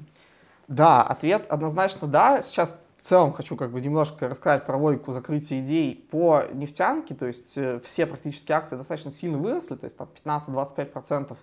Да, 0.69 1.03
ответ 1.03 1.47
однозначно 1.51 2.07
да. 2.09 2.43
Сейчас 2.43 2.81
в 2.97 3.03
целом 3.03 3.33
хочу 3.33 3.57
как 3.57 3.73
бы 3.73 3.81
немножко 3.81 4.29
рассказать 4.29 4.65
про 4.65 4.77
логику 4.77 5.13
закрытия 5.13 5.61
идей 5.61 6.07
по 6.11 6.45
нефтянке. 6.53 7.15
То 7.15 7.27
есть 7.27 7.59
э, 7.59 7.81
все 7.85 8.07
практически 8.07 8.53
акции 8.53 8.77
достаточно 8.77 9.11
сильно 9.11 9.39
выросли, 9.39 9.75
то 9.75 9.85
есть 9.85 9.97
там 9.97 10.09
15-25% 10.25 11.33
э, 11.33 11.35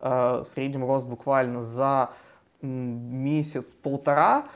в 0.00 0.44
среднем 0.46 0.84
рост 0.84 1.06
буквально 1.06 1.62
за 1.62 2.10
месяц-полтора. 2.62 4.46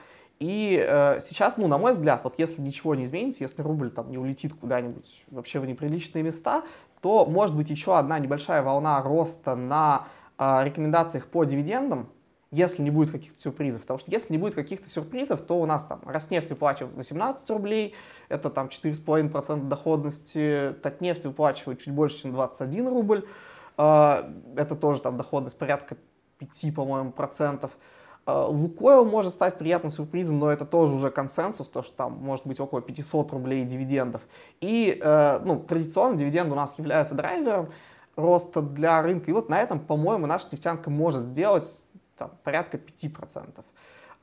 И 0.43 0.85
э, 0.85 1.21
сейчас, 1.21 1.57
ну, 1.57 1.69
на 1.69 1.79
мой 1.79 1.93
взгляд, 1.93 2.23
вот 2.25 2.35
если 2.37 2.61
ничего 2.61 2.97
не 2.97 3.05
изменится, 3.05 3.45
если 3.45 3.63
рубль 3.63 3.91
там 3.91 4.11
не 4.11 4.19
улетит 4.19 4.53
куда-нибудь 4.55 5.25
вообще 5.31 5.61
в 5.61 5.67
неприличные 5.67 6.25
места, 6.25 6.65
то 7.01 7.25
может 7.27 7.55
быть 7.55 7.71
еще 7.71 7.97
одна 7.97 8.19
небольшая 8.19 8.63
волна 8.63 9.01
роста 9.03 9.55
на 9.55 10.09
э, 10.39 10.65
рекомендациях 10.65 11.27
по 11.27 11.45
дивидендам, 11.45 12.09
если 12.51 12.83
не 12.83 12.91
будет 12.91 13.13
каких-то 13.13 13.41
сюрпризов. 13.41 13.83
Потому 13.83 14.01
что 14.01 14.11
если 14.11 14.33
не 14.33 14.39
будет 14.39 14.57
каких-то 14.57 14.89
сюрпризов, 14.89 15.43
то 15.43 15.61
у 15.61 15.67
нас 15.67 15.85
там 15.85 16.01
Роснефть 16.05 16.51
выплачивает 16.51 16.97
18 16.97 17.49
рублей, 17.51 17.95
это 18.29 18.51
там 18.51 18.67
4,5% 18.67 19.69
доходности, 19.69 20.75
Татнефть 20.83 21.25
выплачивает 21.25 21.79
чуть 21.79 21.95
больше, 21.95 22.23
чем 22.23 22.33
21 22.33 22.89
рубль, 22.89 23.29
это 23.77 24.77
тоже 24.79 25.01
там 25.01 25.17
доходность 25.17 25.59
порядка 25.59 25.97
5, 26.39 26.75
по-моему, 26.75 27.13
процентов. 27.13 27.77
А, 28.25 28.47
Лукойл 28.47 29.05
может 29.05 29.33
стать 29.33 29.59
приятным 29.59 29.91
сюрпризом, 29.91 30.39
но 30.39 30.51
это 30.51 30.65
тоже 30.65 30.95
уже 30.95 31.11
консенсус, 31.11 31.69
то 31.69 31.83
что 31.83 31.97
там 31.97 32.13
может 32.19 32.47
быть 32.47 32.61
около 32.61 32.81
500 32.81 33.33
рублей 33.33 33.65
дивидендов. 33.65 34.23
И 34.61 34.99
э, 35.03 35.41
ну, 35.45 35.59
традиционно 35.61 36.17
дивиденды 36.17 36.53
у 36.53 36.57
нас 36.57 36.79
являются 36.79 37.15
драйвером 37.15 37.71
роста 38.17 38.63
для 38.63 39.03
рынка. 39.03 39.31
И 39.31 39.35
вот 39.35 39.49
на 39.49 39.61
этом, 39.61 39.81
по-моему, 39.81 40.27
наша 40.27 40.49
нефтянка 40.53 40.91
может 40.91 41.25
сделать 41.25 41.85
там, 42.17 42.31
порядка 42.45 42.77
5%. 42.77 43.65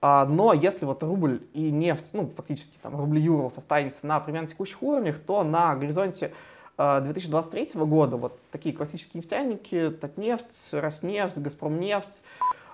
А, 0.01 0.25
но 0.25 0.53
если 0.53 0.85
вот 0.85 1.03
рубль 1.03 1.47
и 1.53 1.71
нефть, 1.71 2.11
ну, 2.13 2.29
фактически 2.29 2.77
там 2.81 2.95
рубль 2.95 3.19
юро 3.19 3.47
останется 3.47 4.07
на 4.07 4.19
примерно 4.21 4.47
текущих 4.47 4.81
уровнях, 4.81 5.19
то 5.19 5.43
на 5.43 5.75
горизонте 5.75 6.31
2023 6.79 7.71
года 7.83 8.15
вот 8.15 8.39
такие 8.51 8.73
классические 8.73 9.19
нефтяники, 9.19 9.89
Татнефть, 9.89 10.73
Роснефть, 10.73 11.37
Газпромнефть, 11.37 12.21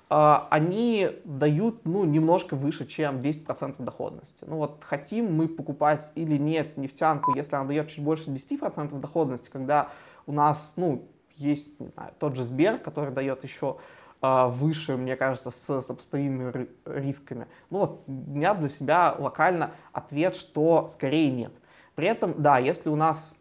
э, 0.09 0.33
они 0.49 1.09
дают, 1.23 1.85
ну, 1.85 2.03
немножко 2.03 2.55
выше, 2.55 2.85
чем 2.85 3.19
10% 3.19 3.81
доходности. 3.83 4.45
Ну 4.45 4.57
вот 4.57 4.83
хотим 4.83 5.33
мы 5.33 5.47
покупать 5.47 6.11
или 6.13 6.37
нет 6.37 6.77
нефтянку, 6.77 7.35
если 7.35 7.55
она 7.55 7.65
дает 7.65 7.87
чуть 7.87 8.03
больше 8.03 8.29
10% 8.29 8.99
доходности, 8.99 9.49
когда 9.49 9.89
у 10.27 10.31
нас, 10.31 10.73
ну, 10.75 11.07
есть, 11.35 11.79
не 11.79 11.87
знаю, 11.89 12.13
тот 12.19 12.35
же 12.35 12.43
Сбер, 12.43 12.77
который 12.77 13.11
дает 13.11 13.43
еще 13.43 13.77
а, 14.21 14.47
выше, 14.47 14.97
мне 14.97 15.15
кажется, 15.15 15.51
с 15.51 15.81
сопоставимыми 15.81 16.51
ри- 16.51 16.69
рисками. 16.85 17.47
Ну 17.69 17.79
вот, 17.79 18.03
у 18.07 18.11
меня 18.11 18.53
для 18.53 18.69
себя 18.69 19.15
локально 19.17 19.71
ответ, 19.91 20.35
что 20.35 20.87
скорее 20.87 21.31
нет. 21.31 21.51
При 21.95 22.07
этом, 22.07 22.41
да, 22.41 22.57
если 22.57 22.89
у 22.89 22.95
нас 22.95 23.33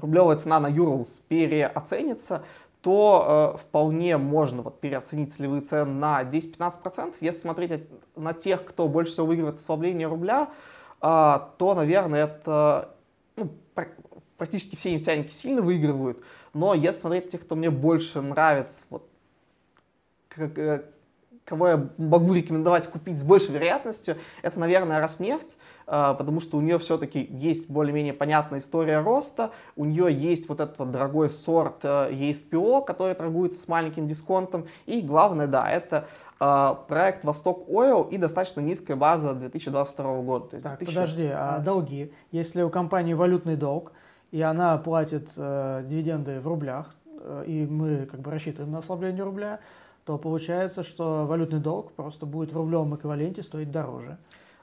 рублевая 0.00 0.36
цена 0.36 0.60
на 0.60 0.68
Urals 0.70 1.22
переоценится, 1.28 2.42
то 2.80 3.54
э, 3.54 3.58
вполне 3.58 4.16
можно 4.16 4.62
вот, 4.62 4.80
переоценить 4.80 5.32
целевые 5.34 5.62
цены 5.62 5.90
на 5.92 6.22
10-15%. 6.22 7.16
Если 7.20 7.40
смотреть 7.40 7.72
от- 7.72 8.16
на 8.16 8.32
тех, 8.32 8.64
кто 8.64 8.88
больше 8.88 9.12
всего 9.12 9.26
выигрывает 9.26 9.56
от 9.56 9.60
ослабления 9.60 10.08
рубля, 10.08 10.48
а, 11.00 11.52
то, 11.58 11.74
наверное, 11.74 12.24
это 12.24 12.94
ну, 13.36 13.50
пр- 13.74 13.94
практически 14.36 14.76
все 14.76 14.92
нефтяники 14.92 15.30
сильно 15.30 15.60
выигрывают. 15.60 16.22
Но 16.54 16.74
если 16.74 17.00
смотреть 17.00 17.24
на 17.26 17.30
тех, 17.32 17.40
кто 17.42 17.56
мне 17.56 17.70
больше 17.70 18.20
нравится, 18.20 18.84
вот, 18.90 19.08
как, 20.28 20.56
э, 20.58 20.84
кого 21.48 21.68
я 21.68 21.88
могу 21.96 22.34
рекомендовать 22.34 22.86
купить 22.88 23.18
с 23.18 23.22
большей 23.22 23.54
вероятностью, 23.54 24.16
это, 24.42 24.60
наверное, 24.60 25.00
Роснефть, 25.00 25.56
э, 25.86 26.14
потому 26.18 26.40
что 26.40 26.58
у 26.58 26.60
нее 26.60 26.78
все-таки 26.78 27.26
есть 27.30 27.70
более-менее 27.70 28.12
понятная 28.12 28.58
история 28.58 29.00
роста, 29.00 29.50
у 29.76 29.84
нее 29.84 30.12
есть 30.12 30.48
вот 30.48 30.60
этот 30.60 30.78
вот 30.78 30.90
дорогой 30.90 31.30
сорт 31.30 31.84
э, 31.84 32.12
ESPO, 32.12 32.84
который 32.84 33.14
торгуется 33.14 33.60
с 33.60 33.66
маленьким 33.66 34.06
дисконтом, 34.06 34.66
и 34.86 35.00
главное, 35.00 35.46
да, 35.46 35.70
это 35.70 36.06
э, 36.38 36.74
проект 36.86 37.24
Восток 37.24 37.68
Ойл 37.68 38.02
и 38.02 38.18
достаточно 38.18 38.60
низкая 38.60 38.96
база 38.96 39.32
2022 39.34 40.20
года. 40.22 40.48
То 40.48 40.56
есть 40.56 40.68
Так, 40.68 40.78
2000 40.78 40.94
подожди, 40.94 41.26
а 41.26 41.56
Да. 41.56 41.64
долги? 41.64 42.12
Если 42.30 42.62
у 42.62 42.68
компании 42.70 43.14
валютный 43.14 43.56
долг, 43.56 43.92
и 44.30 44.42
она 44.42 44.76
платит 44.76 45.30
э, 45.36 45.82
дивиденды 45.86 46.40
в 46.40 46.46
рублях, 46.46 46.94
э, 47.06 47.44
и 47.46 47.66
мы 47.66 48.04
как 48.04 48.20
бы 48.20 48.30
рассчитываем 48.30 48.72
на 48.72 48.78
ослабление 48.80 49.24
рубля, 49.24 49.60
то 50.08 50.16
получается, 50.16 50.84
что 50.84 51.26
валютный 51.26 51.58
долг 51.58 51.92
просто 51.92 52.24
будет 52.24 52.50
в 52.50 52.56
рублевом 52.56 52.96
эквиваленте 52.96 53.42
стоить 53.42 53.70
дороже. 53.70 54.16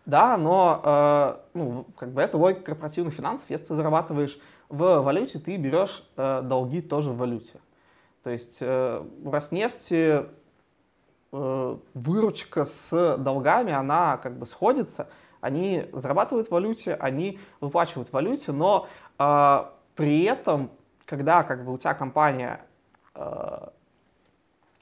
Да, 0.08 0.38
но 0.38 0.82
э, 0.84 1.36
ну, 1.54 1.86
как 1.96 2.14
бы 2.14 2.22
это 2.24 2.36
логика 2.36 2.64
корпоративных 2.64 3.14
финансов. 3.14 3.48
Если 3.52 3.68
ты 3.68 3.76
зарабатываешь 3.76 4.40
в 4.70 5.02
валюте, 5.02 5.38
ты 5.38 5.58
берешь 5.58 6.04
э, 6.18 6.42
долги 6.42 6.82
тоже 6.82 7.12
в 7.12 7.18
валюте. 7.18 7.60
То 8.24 8.32
есть 8.32 8.58
э, 8.60 9.04
у 9.24 9.30
Роснефти 9.30 10.26
э, 11.32 11.78
выручка 11.94 12.66
с 12.66 13.16
долгами, 13.20 13.72
она 13.72 14.18
как 14.18 14.40
бы 14.40 14.48
сходится. 14.48 15.10
Они 15.42 15.88
зарабатывают 15.94 16.48
в 16.48 16.52
валюте, 16.52 16.96
они 16.96 17.38
выплачивают 17.62 18.10
в 18.10 18.14
валюте, 18.14 18.52
но 18.52 18.88
э, 19.20 19.66
при 19.94 20.24
этом, 20.24 20.72
когда 21.06 21.44
как 21.44 21.66
бы 21.66 21.72
у 21.72 21.78
тебя 21.78 21.94
компания 21.94 22.62
э, 23.14 23.68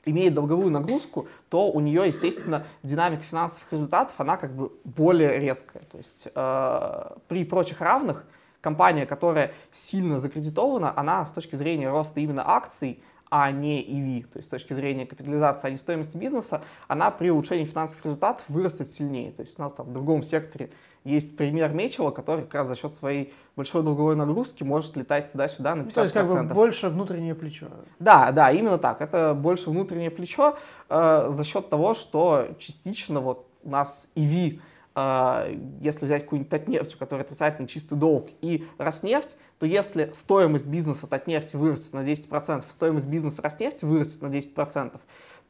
имеет 0.05 0.33
долговую 0.33 0.71
нагрузку, 0.71 1.27
то 1.49 1.71
у 1.71 1.79
нее, 1.79 2.07
естественно, 2.07 2.65
динамика 2.83 3.23
финансовых 3.23 3.71
результатов, 3.71 4.15
она 4.17 4.37
как 4.37 4.55
бы 4.55 4.71
более 4.83 5.39
резкая. 5.39 5.83
То 5.91 5.97
есть 5.97 6.27
э, 6.33 7.15
при 7.27 7.45
прочих 7.45 7.81
равных 7.81 8.25
компания, 8.61 9.05
которая 9.05 9.53
сильно 9.71 10.19
закредитована, 10.19 10.93
она 10.95 11.25
с 11.25 11.31
точки 11.31 11.55
зрения 11.55 11.89
роста 11.89 12.19
именно 12.19 12.43
акций, 12.45 13.01
а 13.35 13.49
не 13.49 13.81
EV, 13.81 14.27
то 14.31 14.37
есть 14.37 14.47
с 14.47 14.51
точки 14.51 14.73
зрения 14.73 15.07
капитализации, 15.07 15.67
а 15.67 15.71
не 15.71 15.77
стоимости 15.77 16.15
бизнеса, 16.17 16.61
она 16.87 17.09
при 17.09 17.31
улучшении 17.31 17.65
финансовых 17.65 18.05
результатов 18.05 18.43
вырастет 18.47 18.87
сильнее. 18.87 19.31
То 19.31 19.41
есть 19.41 19.57
у 19.57 19.61
нас 19.63 19.73
там 19.73 19.87
в 19.87 19.91
другом 19.91 20.21
секторе 20.21 20.69
есть 21.03 21.35
пример 21.35 21.73
Мечела, 21.73 22.11
который 22.11 22.43
как 22.43 22.53
раз 22.53 22.67
за 22.67 22.75
счет 22.75 22.91
своей 22.91 23.33
большой 23.55 23.81
долговой 23.81 24.15
нагрузки 24.15 24.61
может 24.61 24.95
летать 24.97 25.31
туда-сюда 25.31 25.73
на 25.73 25.81
50%. 25.81 25.85
Ну, 25.85 25.91
то 25.93 26.01
есть 26.03 26.13
как 26.13 26.27
бы 26.27 26.43
больше 26.53 26.89
внутреннее 26.89 27.33
плечо. 27.33 27.69
Да, 27.97 28.31
да, 28.31 28.51
именно 28.51 28.77
так. 28.77 29.01
Это 29.01 29.33
больше 29.33 29.71
внутреннее 29.71 30.11
плечо 30.11 30.55
э, 30.89 31.25
за 31.29 31.43
счет 31.43 31.71
того, 31.71 31.95
что 31.95 32.49
частично 32.59 33.19
вот 33.19 33.47
у 33.63 33.69
нас 33.71 34.09
EV 34.15 34.59
если 34.95 36.05
взять 36.05 36.23
какую-нибудь 36.23 36.51
Татнефть, 36.51 36.95
у 36.95 36.97
которой 36.99 37.21
отрицательный 37.21 37.67
чистый 37.67 37.95
долг, 37.97 38.29
и 38.41 38.67
Роснефть, 38.77 39.35
то 39.57 39.65
если 39.65 40.11
стоимость 40.13 40.67
бизнеса 40.67 41.07
Татнефти 41.07 41.55
вырастет 41.55 41.93
на 41.93 42.03
10%, 42.03 42.65
стоимость 42.69 43.07
бизнеса 43.07 43.41
Роснефти 43.41 43.85
вырастет 43.85 44.21
на 44.21 44.27
10%, 44.27 44.99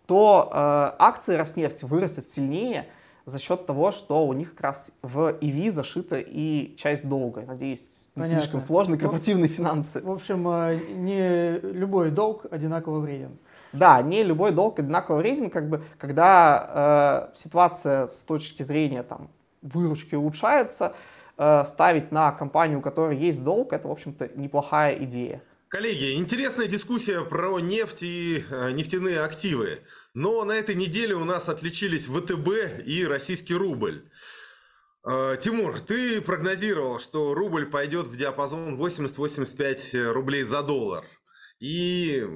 то 0.06 0.50
э, 0.50 0.56
акции 1.00 1.36
Роснефти 1.36 1.86
вырастут 1.86 2.26
сильнее 2.26 2.88
за 3.26 3.40
счет 3.40 3.66
того, 3.66 3.92
что 3.92 4.26
у 4.26 4.34
них 4.34 4.52
как 4.52 4.62
раз 4.62 4.92
в 5.02 5.38
EV 5.42 5.72
зашита 5.72 6.20
и 6.20 6.76
часть 6.78 7.08
долга. 7.08 7.44
Надеюсь, 7.48 8.06
не 8.16 8.22
Понятно. 8.22 8.42
слишком 8.42 8.62
сложные 8.62 8.96
ну, 8.96 9.02
корпоративные 9.02 9.50
ну, 9.50 9.56
финансы. 9.56 10.02
В 10.02 10.12
общем, 10.12 10.48
э, 10.48 10.80
не 10.94 11.60
любой 11.60 12.12
долг 12.12 12.46
одинаково 12.52 13.00
вреден. 13.00 13.38
Да, 13.74 14.02
не 14.02 14.24
любой 14.24 14.52
долг 14.52 14.80
одинаково 14.80 15.18
вреден, 15.18 15.50
как 15.50 15.68
бы, 15.68 15.84
когда 15.98 17.30
э, 17.34 17.36
ситуация 17.36 18.08
с 18.08 18.22
точки 18.22 18.64
зрения 18.64 19.04
там, 19.04 19.30
выручки 19.62 20.16
улучшается, 20.16 20.94
Э, 21.36 21.64
ставить 21.66 22.12
на 22.12 22.32
компанию, 22.32 22.80
у 22.80 22.82
которой 22.82 23.18
есть 23.18 23.44
долг, 23.44 23.74
это, 23.74 23.88
в 23.88 23.92
общем-то, 23.92 24.30
неплохая 24.36 24.96
идея. 25.04 25.42
Коллеги, 25.68 26.14
интересная 26.14 26.68
дискуссия 26.68 27.22
про 27.22 27.60
нефть 27.60 28.04
и 28.04 28.46
э, 28.48 28.72
нефтяные 28.72 29.22
активы. 29.22 29.82
Но 30.14 30.46
на 30.46 30.52
этой 30.52 30.76
неделе 30.76 31.16
у 31.16 31.26
нас 31.26 31.50
отличились 31.50 32.06
ВТБ 32.06 32.86
и 32.86 33.04
российский 33.08 33.56
рубль. 33.56 34.08
Э, 35.04 35.36
Тимур, 35.42 35.80
ты 35.80 36.22
прогнозировал, 36.22 37.00
что 37.00 37.34
рубль 37.34 37.66
пойдет 37.66 38.06
в 38.06 38.16
диапазон 38.16 38.80
80-85 38.80 40.12
рублей 40.12 40.44
за 40.44 40.62
доллар. 40.62 41.04
И 41.64 42.28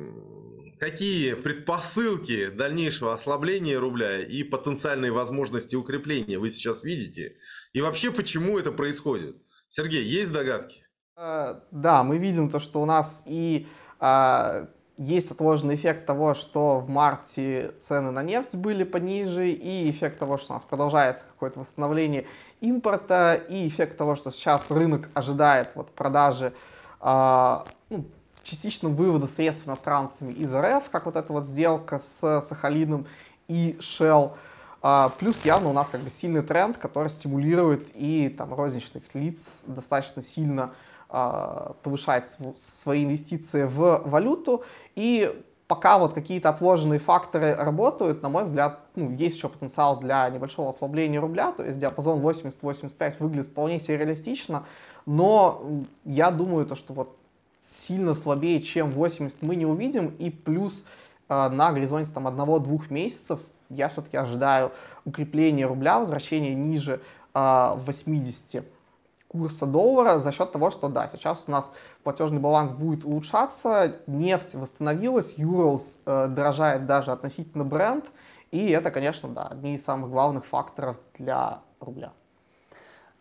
какие 0.79 1.33
предпосылки 1.33 2.47
дальнейшего 2.47 3.13
ослабления 3.13 3.77
рубля 3.77 4.21
и 4.21 4.41
потенциальные 4.43 5.11
возможности 5.11 5.75
укрепления 5.75 6.39
вы 6.39 6.49
сейчас 6.49 6.81
видите? 6.81 7.35
И 7.73 7.81
вообще, 7.81 8.09
почему 8.09 8.57
это 8.57 8.71
происходит? 8.71 9.35
Сергей, 9.67 10.05
есть 10.05 10.31
догадки? 10.31 10.81
Э, 11.17 11.55
да, 11.71 12.03
мы 12.03 12.19
видим 12.19 12.49
то, 12.49 12.61
что 12.61 12.81
у 12.81 12.85
нас 12.85 13.23
и 13.25 13.67
а, 13.99 14.69
есть 14.97 15.29
отложенный 15.29 15.75
эффект 15.75 16.05
того, 16.05 16.33
что 16.33 16.79
в 16.79 16.87
марте 16.87 17.73
цены 17.79 18.11
на 18.11 18.23
нефть 18.23 18.55
были 18.55 18.85
пониже, 18.85 19.49
и 19.49 19.91
эффект 19.91 20.19
того, 20.19 20.37
что 20.37 20.53
у 20.53 20.55
нас 20.55 20.63
продолжается 20.63 21.25
какое-то 21.25 21.59
восстановление 21.59 22.25
импорта, 22.61 23.33
и 23.49 23.67
эффект 23.67 23.97
того, 23.97 24.15
что 24.15 24.31
сейчас 24.31 24.71
рынок 24.71 25.09
ожидает 25.13 25.71
вот 25.75 25.93
продажи 25.93 26.53
а, 27.01 27.67
ну, 27.89 28.05
частичного 28.47 28.93
вывода 28.93 29.27
средств 29.27 29.67
иностранцами 29.67 30.31
из 30.31 30.53
РФ, 30.53 30.89
как 30.89 31.05
вот 31.05 31.15
эта 31.15 31.33
вот 31.33 31.43
сделка 31.43 31.99
с 31.99 32.41
Сахалином 32.41 33.05
и 33.47 33.77
Shell. 33.79 34.33
А, 34.81 35.09
плюс 35.19 35.43
явно 35.43 35.69
у 35.69 35.73
нас 35.73 35.89
как 35.89 36.01
бы 36.01 36.09
сильный 36.09 36.41
тренд, 36.41 36.77
который 36.77 37.09
стимулирует 37.09 37.89
и 37.93 38.29
там 38.29 38.53
розничных 38.53 39.03
лиц 39.13 39.61
достаточно 39.65 40.21
сильно 40.21 40.73
а, 41.09 41.75
повышать 41.83 42.25
свои 42.55 43.03
инвестиции 43.03 43.63
в 43.63 44.03
валюту. 44.05 44.63
И 44.95 45.43
пока 45.67 45.97
вот 45.97 46.13
какие-то 46.13 46.49
отложенные 46.49 46.99
факторы 46.99 47.53
работают, 47.53 48.21
на 48.21 48.29
мой 48.29 48.45
взгляд, 48.45 48.79
ну, 48.95 49.11
есть 49.11 49.35
еще 49.35 49.49
потенциал 49.49 49.99
для 49.99 50.29
небольшого 50.29 50.69
ослабления 50.69 51.19
рубля, 51.19 51.51
то 51.51 51.65
есть 51.65 51.79
диапазон 51.79 52.21
80-85 52.21 53.15
выглядит 53.19 53.47
вполне 53.47 53.79
себе 53.79 53.97
реалистично, 53.97 54.63
но 55.05 55.61
я 56.05 56.31
думаю, 56.31 56.65
то, 56.65 56.75
что 56.75 56.93
вот 56.93 57.17
сильно 57.61 58.13
слабее, 58.13 58.61
чем 58.61 58.91
80 58.91 59.41
мы 59.41 59.55
не 59.55 59.65
увидим, 59.65 60.07
и 60.19 60.29
плюс 60.29 60.83
э, 61.29 61.49
на 61.49 61.71
горизонте 61.71 62.11
там 62.13 62.27
одного-двух 62.27 62.89
месяцев 62.89 63.39
я 63.69 63.89
все-таки 63.89 64.17
ожидаю 64.17 64.71
укрепления 65.05 65.65
рубля, 65.65 65.99
возвращения 65.99 66.55
ниже 66.55 66.95
э, 66.95 66.99
а, 67.33 67.75
80 67.75 68.65
курса 69.27 69.65
доллара 69.65 70.19
за 70.19 70.31
счет 70.31 70.51
того, 70.51 70.71
что 70.71 70.87
да, 70.87 71.07
сейчас 71.07 71.45
у 71.47 71.51
нас 71.51 71.71
платежный 72.03 72.39
баланс 72.39 72.71
будет 72.71 73.03
улучшаться, 73.03 73.97
нефть 74.07 74.55
восстановилась, 74.55 75.35
Urals 75.37 75.97
э, 76.05 76.27
дорожает 76.27 76.85
даже 76.85 77.11
относительно 77.11 77.63
бренд, 77.63 78.05
и 78.51 78.69
это, 78.69 78.91
конечно, 78.91 79.29
да, 79.29 79.47
одни 79.47 79.75
из 79.75 79.83
самых 79.83 80.09
главных 80.09 80.45
факторов 80.45 80.97
для 81.17 81.59
рубля. 81.79 82.13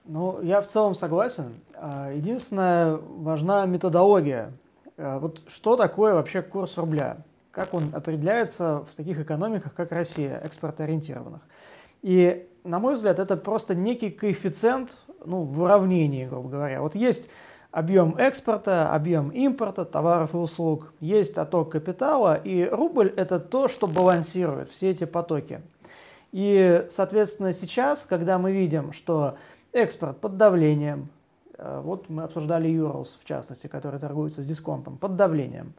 Ну, 0.06 0.40
я 0.42 0.60
в 0.60 0.68
целом 0.68 0.94
согласен. 0.94 1.54
А, 1.74 2.12
единственное, 2.12 2.96
важна 2.96 3.66
методология. 3.66 4.52
А, 4.96 5.18
вот 5.18 5.40
что 5.48 5.76
такое 5.76 6.14
вообще 6.14 6.42
курс 6.42 6.78
рубля? 6.78 7.18
Как 7.50 7.74
он 7.74 7.90
определяется 7.92 8.84
в 8.90 8.96
таких 8.96 9.18
экономиках, 9.18 9.74
как 9.74 9.90
Россия, 9.90 10.40
экспортоориентированных? 10.44 11.40
И, 12.02 12.48
на 12.62 12.78
мой 12.78 12.94
взгляд, 12.94 13.18
это 13.18 13.36
просто 13.36 13.74
некий 13.74 14.10
коэффициент 14.10 14.98
ну, 15.24 15.42
в 15.42 15.60
уравнении, 15.60 16.26
грубо 16.26 16.50
говоря. 16.50 16.82
Вот 16.82 16.94
есть 16.94 17.28
объем 17.72 18.14
экспорта, 18.16 18.92
объем 18.94 19.30
импорта 19.30 19.84
товаров 19.84 20.34
и 20.34 20.36
услуг, 20.36 20.92
есть 21.00 21.36
отток 21.36 21.72
капитала, 21.72 22.36
и 22.36 22.64
рубль– 22.64 23.12
это 23.16 23.40
то, 23.40 23.66
что 23.66 23.88
балансирует 23.88 24.70
все 24.70 24.90
эти 24.90 25.04
потоки. 25.04 25.62
И, 26.30 26.86
соответственно, 26.90 27.52
сейчас, 27.52 28.06
когда 28.06 28.38
мы 28.38 28.52
видим, 28.52 28.92
что 28.92 29.36
Экспорт 29.76 30.18
под 30.22 30.38
давлением. 30.38 31.10
Э, 31.58 31.82
вот 31.84 32.08
мы 32.08 32.22
обсуждали 32.22 32.70
Urals, 32.70 33.08
в 33.20 33.26
частности, 33.26 33.66
который 33.66 34.00
торгуется 34.00 34.42
с 34.42 34.46
дисконтом, 34.46 34.96
под 34.96 35.16
давлением. 35.16 35.74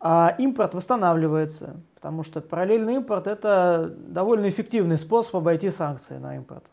А 0.00 0.34
импорт 0.38 0.74
восстанавливается, 0.74 1.76
потому 1.94 2.24
что 2.24 2.40
параллельный 2.40 2.96
импорт– 2.96 3.26
это 3.28 3.94
довольно 3.96 4.48
эффективный 4.48 4.98
способ 4.98 5.36
обойти 5.36 5.70
санкции 5.70 6.18
на 6.18 6.34
импорт. 6.34 6.64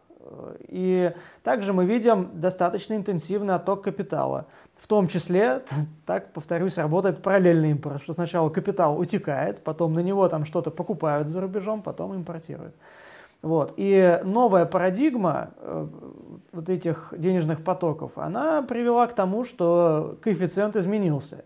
И 0.68 1.14
также 1.44 1.72
мы 1.72 1.86
видим 1.86 2.32
достаточно 2.34 2.96
интенсивный 2.96 3.54
отток 3.54 3.84
капитала. 3.84 4.48
В 4.76 4.88
том 4.88 5.08
числе, 5.08 5.62
так, 6.08 6.34
повторюсь, 6.34 6.80
работает 6.80 7.22
параллельный 7.22 7.72
импорт, 7.72 8.02
что 8.02 8.14
сначала 8.14 8.50
капитал 8.50 9.00
утекает, 9.00 9.64
потом 9.64 9.94
на 9.94 10.00
него 10.00 10.28
там 10.30 10.46
что-то 10.46 10.72
покупают 10.72 11.28
за 11.28 11.42
рубежом, 11.42 11.84
потом 11.84 12.16
импортируют. 12.16 12.74
Вот. 13.42 13.74
И 13.78 14.20
новая 14.24 14.66
парадигма 14.66 15.52
э, 15.58 15.88
вот 16.52 16.70
этих 16.70 17.14
денежных 17.18 17.64
потоков, 17.64 18.18
она 18.18 18.62
привела 18.64 19.06
к 19.08 19.14
тому, 19.14 19.44
что 19.44 20.18
коэффициент 20.22 20.76
изменился. 20.76 21.46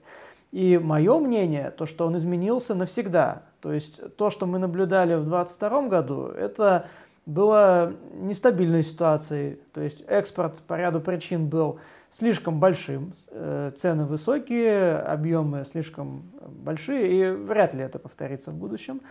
И 0.52 0.80
мое 0.82 1.20
мнение, 1.20 1.72
то, 1.72 1.86
что 1.86 2.08
он 2.08 2.18
изменился 2.18 2.74
навсегда. 2.74 3.44
То 3.60 3.74
есть 3.74 4.16
то, 4.16 4.30
что 4.30 4.46
мы 4.46 4.58
наблюдали 4.58 5.16
в 5.16 5.26
2022 5.26 5.88
году, 5.88 6.26
это 6.28 6.88
было 7.26 7.94
нестабильной 8.14 8.84
ситуацией. 8.84 9.60
То 9.74 9.82
есть 9.82 10.04
экспорт 10.08 10.64
по 10.66 10.76
ряду 10.76 11.00
причин 11.00 11.48
был 11.48 11.80
слишком 12.10 12.60
большим, 12.60 13.14
э, 13.30 13.72
цены 13.76 14.06
высокие, 14.06 14.98
объемы 14.98 15.64
слишком 15.66 16.24
большие, 16.42 17.12
и 17.12 17.32
вряд 17.32 17.74
ли 17.74 17.82
это 17.82 18.00
повторится 18.00 18.52
в 18.52 18.56
будущем. 18.56 19.02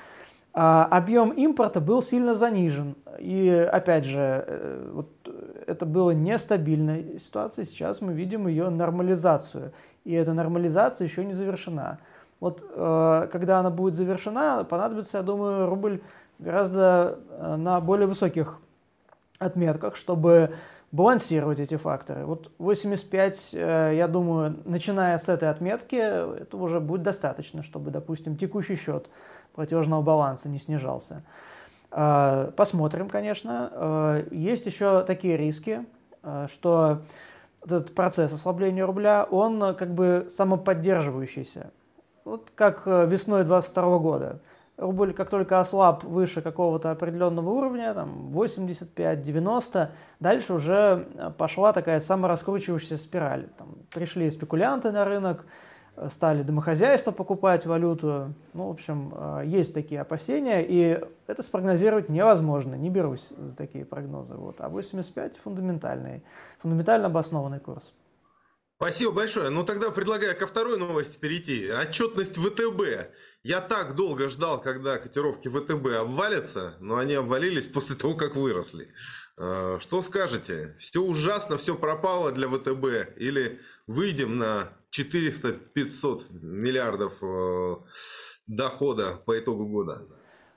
А 0.61 0.87
объем 0.87 1.31
импорта 1.31 1.81
был 1.81 2.03
сильно 2.03 2.35
занижен. 2.35 2.97
И 3.21 3.49
опять 3.49 4.05
же, 4.05 4.45
э, 4.45 4.91
вот 4.93 5.09
это 5.69 5.87
было 5.87 6.11
нестабильная 6.11 7.21
ситуация. 7.21 7.65
Сейчас 7.65 8.01
мы 8.01 8.13
видим 8.13 8.49
ее 8.49 8.69
нормализацию. 8.69 9.71
И 10.03 10.13
эта 10.13 10.33
нормализация 10.33 11.07
еще 11.07 11.25
не 11.25 11.33
завершена. 11.33 12.01
Вот 12.41 12.65
э, 12.69 13.29
когда 13.31 13.61
она 13.61 13.71
будет 13.71 13.95
завершена, 13.95 14.65
понадобится, 14.65 15.19
я 15.19 15.23
думаю, 15.23 15.69
рубль 15.69 16.03
гораздо 16.41 17.21
э, 17.31 17.55
на 17.55 17.81
более 17.81 18.09
высоких 18.09 18.59
отметках, 19.39 19.95
чтобы 19.95 20.55
балансировать 20.91 21.61
эти 21.61 21.77
факторы. 21.77 22.25
Вот 22.25 22.51
85, 22.59 23.53
я 23.53 24.09
думаю, 24.09 24.57
начиная 24.65 25.19
с 25.19 25.29
этой 25.29 25.51
отметки, 25.51 25.95
это 25.95 26.57
уже 26.57 26.81
будет 26.81 27.03
достаточно, 27.03 27.63
чтобы, 27.63 27.93
допустим, 27.93 28.37
текущий 28.37 28.75
счет 28.75 29.07
платежного 29.59 30.03
баланса 30.03 30.49
не 30.49 30.61
снижался. 30.61 31.25
А, 31.91 32.53
посмотрим, 32.53 33.09
конечно. 33.09 33.69
А, 33.73 34.25
есть 34.31 34.67
еще 34.67 35.03
такие 35.03 35.37
риски, 35.37 35.85
а, 36.23 36.47
что 36.47 37.03
этот 37.65 37.93
процесс 37.93 38.33
ослабления 38.33 38.87
рубля, 38.87 39.27
он 39.29 39.75
как 39.75 39.95
бы 39.95 40.27
самоподдерживающийся. 40.29 41.73
Вот 42.25 42.53
как 42.55 42.87
весной 42.87 43.43
22 43.43 43.99
года. 43.99 44.41
рубль 44.77 45.13
как 45.13 45.29
только 45.29 45.59
ослаб 45.59 46.05
выше 46.05 46.41
какого-то 46.41 46.93
определенного 46.93 47.51
уровня, 47.51 47.95
там 47.95 48.31
85-90, 48.31 49.89
дальше 50.21 50.53
уже 50.53 51.09
пошла 51.37 51.73
такая 51.73 51.99
самораскручивающаяся 51.99 52.97
спираль. 52.97 53.49
Там 53.59 53.75
пришли 53.91 54.31
спекулянты 54.31 54.93
на 54.93 55.05
рынок, 55.05 55.47
стали 56.11 56.43
домохозяйства 56.43 57.11
покупать 57.11 57.67
валюту. 57.67 58.35
Ну, 58.55 58.69
в 58.69 58.71
общем, 58.71 59.13
э, 59.15 59.43
есть 59.47 59.75
такие 59.75 60.01
опасения, 60.01 60.65
и 60.65 61.01
это 61.27 61.43
спрогнозировать 61.43 62.09
невозможно, 62.09 62.75
не 62.75 62.91
берусь 62.91 63.29
за 63.37 63.57
такие 63.57 63.85
прогнозы. 63.85 64.35
Вот. 64.35 64.61
А 64.61 64.69
85 64.69 65.39
фундаментальный, 65.39 66.23
фундаментально 66.59 67.07
обоснованный 67.07 67.61
курс. 67.61 67.93
Спасибо 68.77 69.11
большое. 69.11 69.51
Ну 69.51 69.65
тогда 69.65 69.91
предлагаю 69.91 70.37
ко 70.37 70.47
второй 70.47 70.79
новости 70.79 71.19
перейти. 71.19 71.69
Отчетность 71.69 72.37
ВТБ. 72.37 73.11
Я 73.43 73.61
так 73.61 73.97
долго 73.97 74.29
ждал, 74.29 74.61
когда 74.61 74.99
котировки 74.99 75.49
ВТБ 75.49 76.01
обвалятся, 76.01 76.75
но 76.79 76.97
они 76.97 77.15
обвалились 77.15 77.67
после 77.73 77.97
того, 77.97 78.15
как 78.15 78.37
выросли. 78.37 78.95
Э, 79.37 79.79
что 79.81 80.01
скажете? 80.03 80.77
Все 80.79 81.03
ужасно, 81.03 81.59
все 81.59 81.75
пропало 81.75 82.31
для 82.31 82.49
ВТБ? 82.49 83.17
Или 83.17 83.61
выйдем 83.89 84.39
на 84.39 84.69
400-500 84.97 86.33
миллиардов 86.43 87.13
э, 87.23 87.77
дохода 88.47 89.21
по 89.25 89.39
итогу 89.39 89.67
года? 89.67 90.03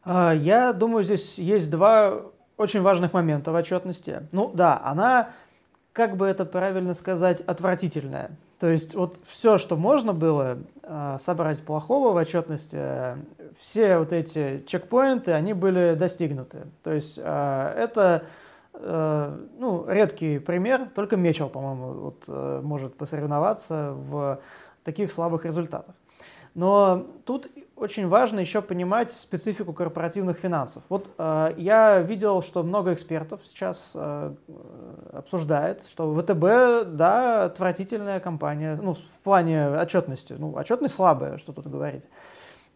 А, 0.04 0.34
я 0.34 0.74
думаю, 0.74 1.04
здесь 1.04 1.38
есть 1.38 1.70
два 1.70 2.32
очень 2.58 2.82
важных 2.82 3.14
момента 3.14 3.52
в 3.52 3.56
отчетности. 3.56 4.28
Ну 4.32 4.52
да, 4.54 4.82
она, 4.84 5.32
как 5.94 6.18
бы 6.18 6.28
это 6.28 6.46
правильно 6.46 6.94
сказать, 6.94 7.42
отвратительная. 7.42 8.32
То 8.60 8.68
есть 8.70 8.94
вот 8.94 9.18
все, 9.26 9.58
что 9.58 9.76
можно 9.76 10.14
было 10.14 10.60
э, 10.84 11.18
собрать 11.20 11.64
плохого 11.64 12.12
в 12.12 12.16
отчетности, 12.16 12.78
э, 12.80 13.16
все 13.60 13.98
вот 13.98 14.14
эти 14.14 14.64
чекпоинты, 14.68 15.32
они 15.32 15.54
были 15.54 15.96
достигнуты. 15.96 16.68
То 16.84 16.94
есть 16.94 17.18
э, 17.18 17.74
это 17.76 18.26
ну, 18.74 19.86
редкий 19.88 20.40
пример, 20.40 20.90
только 20.96 21.18
Мечел, 21.18 21.50
по-моему, 21.50 21.94
вот, 21.94 22.24
э, 22.28 22.62
может 22.64 22.96
посоревноваться 22.96 23.94
в 23.96 24.40
таких 24.84 25.12
слабых 25.12 25.46
результатах. 25.46 25.96
Но 26.54 27.08
тут 27.26 27.48
очень 27.76 28.08
важно 28.08 28.40
еще 28.40 28.62
понимать 28.62 29.12
специфику 29.12 29.74
корпоративных 29.74 30.38
финансов. 30.38 30.84
Вот 30.90 31.10
э, 31.18 31.54
я 31.58 32.00
видел, 32.00 32.44
что 32.44 32.62
много 32.64 32.94
экспертов 32.94 33.42
сейчас 33.44 33.94
э, 33.96 34.36
обсуждает, 35.14 35.84
что 35.90 36.14
ВТБ, 36.14 36.96
да, 36.96 37.46
отвратительная 37.46 38.20
компания, 38.20 38.78
ну, 38.82 38.94
в 38.94 39.20
плане 39.24 39.70
отчетности. 39.70 40.36
Ну, 40.38 40.54
отчетность 40.56 40.94
слабая, 40.94 41.38
что 41.38 41.54
тут 41.54 41.68
говорить. 41.68 42.04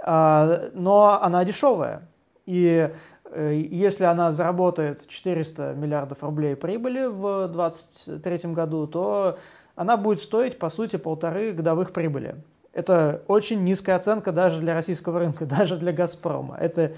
Э, 0.04 0.70
но 0.74 1.22
она 1.22 1.44
дешевая. 1.44 2.08
И 2.46 2.90
Э, 2.90 3.15
если 3.36 4.04
она 4.06 4.32
заработает 4.32 5.08
400 5.08 5.74
миллиардов 5.74 6.24
рублей 6.24 6.56
прибыли 6.56 7.06
в 7.06 7.48
2023 7.48 8.52
году, 8.54 8.88
то 8.88 9.38
она 9.76 9.98
будет 9.98 10.20
стоить, 10.20 10.58
по 10.58 10.70
сути, 10.70 10.96
полторы 10.96 11.52
годовых 11.52 11.92
прибыли. 11.92 12.36
Это 12.74 13.24
очень 13.28 13.64
низкая 13.64 13.96
оценка 13.96 14.32
даже 14.32 14.60
для 14.60 14.74
российского 14.74 15.20
рынка, 15.20 15.46
даже 15.58 15.78
для 15.78 15.94
«Газпрома». 15.94 16.58
Это, 16.60 16.94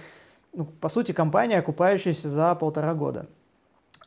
ну, 0.54 0.65
по 0.65 0.89
сути, 0.89 1.12
компания, 1.12 1.60
окупающаяся 1.60 2.30
за 2.30 2.54
полтора 2.56 2.93
года. 2.93 3.28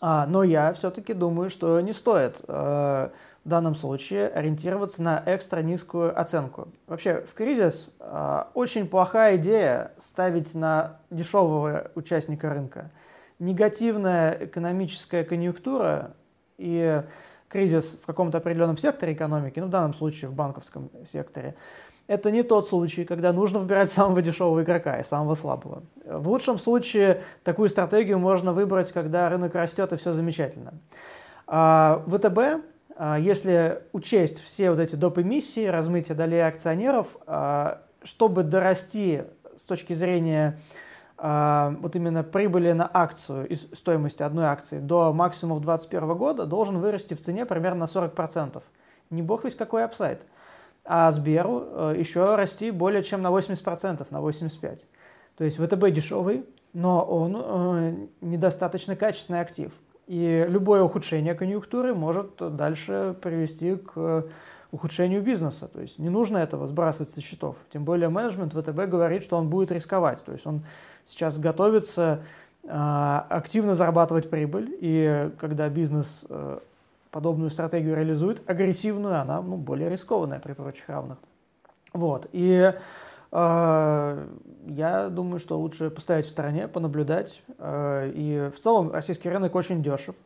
А, 0.01 0.27
но 0.27 0.43
я 0.43 0.73
все-таки 0.73 1.12
думаю, 1.12 1.51
что 1.51 1.81
не 1.81 1.93
стоит 1.93 2.40
э, 2.49 3.11
в 3.44 3.48
данном 3.48 3.74
случае 3.74 4.29
ориентироваться 4.29 5.03
на 5.03 5.22
экстра 5.26 5.61
низкую 5.61 6.18
оценку. 6.18 6.68
Вообще, 6.87 7.22
в 7.22 7.35
кризис 7.35 7.94
э, 7.98 8.44
очень 8.55 8.87
плохая 8.87 9.37
идея 9.37 9.92
ставить 9.98 10.55
на 10.55 11.00
дешевого 11.11 11.90
участника 11.94 12.50
рынка. 12.50 12.90
Негативная 13.38 14.37
экономическая 14.44 15.24
конъюнктура 15.24 16.14
и 16.59 17.03
кризис 17.48 17.98
в 18.03 18.07
каком-то 18.07 18.38
определенном 18.38 18.76
секторе 18.76 19.14
экономики, 19.14 19.59
ну 19.59 19.66
в 19.66 19.70
данном 19.70 19.94
случае 19.94 20.31
в 20.31 20.35
банковском 20.35 20.90
секторе, 21.05 21.55
это 22.07 22.31
не 22.31 22.42
тот 22.42 22.68
случай, 22.68 23.05
когда 23.05 23.33
нужно 23.33 23.61
выбирать 23.61 23.88
самого 23.88 24.20
дешевого 24.20 24.62
игрока 24.62 24.98
и 24.98 25.05
самого 25.05 25.35
слабого. 25.35 25.83
В 26.05 26.29
лучшем 26.29 26.59
случае 26.59 27.22
такую 27.44 27.68
стратегию 27.68 28.18
можно 28.18 28.53
выбрать, 28.53 28.92
когда 28.92 29.29
рынок 29.29 29.55
растет 29.55 29.92
и 29.92 29.96
все 29.96 30.12
замечательно. 30.12 30.74
А 31.46 32.05
ВТБ 32.07 32.64
если 33.18 33.82
учесть 33.92 34.42
все 34.42 34.70
вот 34.70 34.78
эти 34.78 34.94
доп. 34.94 35.18
эмиссии, 35.18 35.66
размытие 35.66 36.16
долей 36.16 36.40
акционеров, 36.40 37.16
а, 37.26 37.82
чтобы 38.02 38.42
дорасти 38.42 39.24
с 39.56 39.64
точки 39.64 39.92
зрения 39.92 40.58
а, 41.22 41.76
вот 41.80 41.96
именно 41.96 42.22
прибыли 42.22 42.72
на 42.72 42.90
акцию 42.92 43.46
и 43.46 43.54
стоимости 43.54 44.22
одной 44.22 44.46
акции 44.46 44.78
до 44.78 45.12
максимумов 45.12 45.62
2021 45.62 46.16
года, 46.16 46.46
должен 46.46 46.78
вырасти 46.78 47.14
в 47.14 47.20
цене 47.20 47.44
примерно 47.44 47.80
на 47.80 47.84
40%. 47.84 48.62
Не 49.10 49.22
бог 49.22 49.44
весь 49.44 49.54
какой 49.54 49.84
апсайд. 49.84 50.26
А 50.84 51.12
Сберу 51.12 51.62
э, 51.62 51.94
еще 51.98 52.36
расти 52.36 52.70
более 52.70 53.02
чем 53.02 53.20
на 53.20 53.28
80%, 53.28 54.06
на 54.10 54.16
85%. 54.16 54.80
То 55.36 55.44
есть 55.44 55.58
ВТБ 55.58 55.90
дешевый, 55.90 56.46
но 56.72 57.04
он 57.04 57.36
э, 57.36 58.06
недостаточно 58.22 58.96
качественный 58.96 59.40
актив. 59.40 59.72
И 60.11 60.44
любое 60.49 60.83
ухудшение 60.83 61.37
конъюнктуры 61.37 61.94
может 61.94 62.57
дальше 62.57 63.14
привести 63.23 63.77
к 63.77 64.25
ухудшению 64.73 65.23
бизнеса. 65.23 65.68
То 65.68 65.81
есть 65.81 66.01
не 66.01 66.09
нужно 66.09 66.38
этого 66.38 66.66
сбрасывать 66.66 67.11
со 67.11 67.20
счетов. 67.20 67.55
Тем 67.73 67.85
более 67.85 68.09
менеджмент 68.09 68.53
ВТБ 68.53 68.88
говорит, 68.88 69.23
что 69.23 69.37
он 69.37 69.49
будет 69.49 69.70
рисковать. 69.70 70.25
То 70.25 70.33
есть 70.33 70.49
он 70.49 70.62
сейчас 71.05 71.38
готовится 71.38 72.25
а, 72.66 73.25
активно 73.29 73.77
зарабатывать 73.77 74.29
прибыль. 74.29 74.77
И 74.81 75.31
когда 75.38 75.68
бизнес 75.68 76.27
а, 76.29 76.61
подобную 77.12 77.53
стратегию 77.53 77.94
реализует, 77.94 78.42
агрессивную, 78.51 79.20
она 79.20 79.40
ну, 79.40 79.59
более 79.59 79.88
рискованная 79.90 80.40
при 80.40 80.55
прочих 80.55 80.88
равных. 80.88 81.18
Вот. 81.92 82.27
И 82.33 82.75
я 84.66 85.09
думаю, 85.09 85.38
что 85.38 85.59
лучше 85.59 85.90
постоять 85.90 86.27
в 86.27 86.31
стороне, 86.31 86.68
понаблюдать. 86.68 87.42
А, 87.59 88.09
и 88.09 88.51
в 88.55 88.59
целом 88.59 88.90
российский 88.90 89.29
рынок 89.29 89.55
очень 89.55 89.83
дешев. 89.83 90.16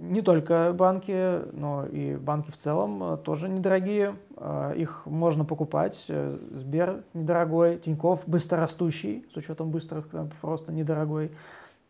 Не 0.00 0.22
только 0.22 0.72
банки, 0.72 1.40
но 1.52 1.86
и 1.86 2.16
банки 2.16 2.50
в 2.50 2.56
целом 2.56 3.18
тоже 3.18 3.48
недорогие. 3.48 4.16
А, 4.36 4.72
их 4.72 5.06
можно 5.06 5.44
покупать. 5.44 6.10
Сбер 6.52 7.04
недорогой, 7.14 7.78
Тиньков 7.78 8.24
быстрорастущий, 8.26 9.26
с 9.32 9.36
учетом 9.36 9.70
быстрых 9.70 10.08
просто 10.40 10.72
недорогой. 10.72 11.30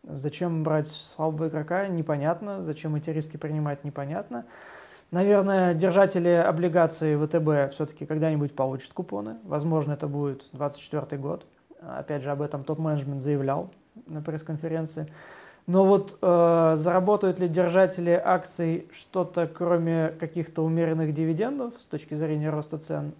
Зачем 0.03 0.63
брать 0.63 0.87
слабого 0.87 1.47
игрока, 1.47 1.87
непонятно. 1.87 2.61
Зачем 2.61 2.95
эти 2.95 3.09
риски 3.09 3.37
принимать, 3.37 3.83
непонятно. 3.83 4.45
Наверное, 5.11 5.73
держатели 5.73 6.29
облигаций 6.29 7.15
ВТБ 7.15 7.73
все-таки 7.73 8.05
когда-нибудь 8.05 8.55
получат 8.55 8.93
купоны. 8.93 9.37
Возможно, 9.43 9.93
это 9.93 10.07
будет 10.07 10.39
2024 10.51 11.21
год. 11.21 11.45
Опять 11.87 12.23
же, 12.23 12.31
об 12.31 12.41
этом 12.41 12.63
топ-менеджмент 12.63 13.21
заявлял 13.21 13.71
на 14.07 14.21
пресс-конференции. 14.21 15.07
Но 15.67 15.85
вот 15.85 16.17
э, 16.21 16.73
заработают 16.77 17.39
ли 17.39 17.47
держатели 17.47 18.11
акций 18.11 18.87
что-то, 18.91 19.47
кроме 19.47 20.09
каких-то 20.09 20.63
умеренных 20.63 21.13
дивидендов 21.13 21.73
с 21.79 21.85
точки 21.85 22.13
зрения 22.13 22.51
роста 22.51 22.77
цен, 22.77 23.13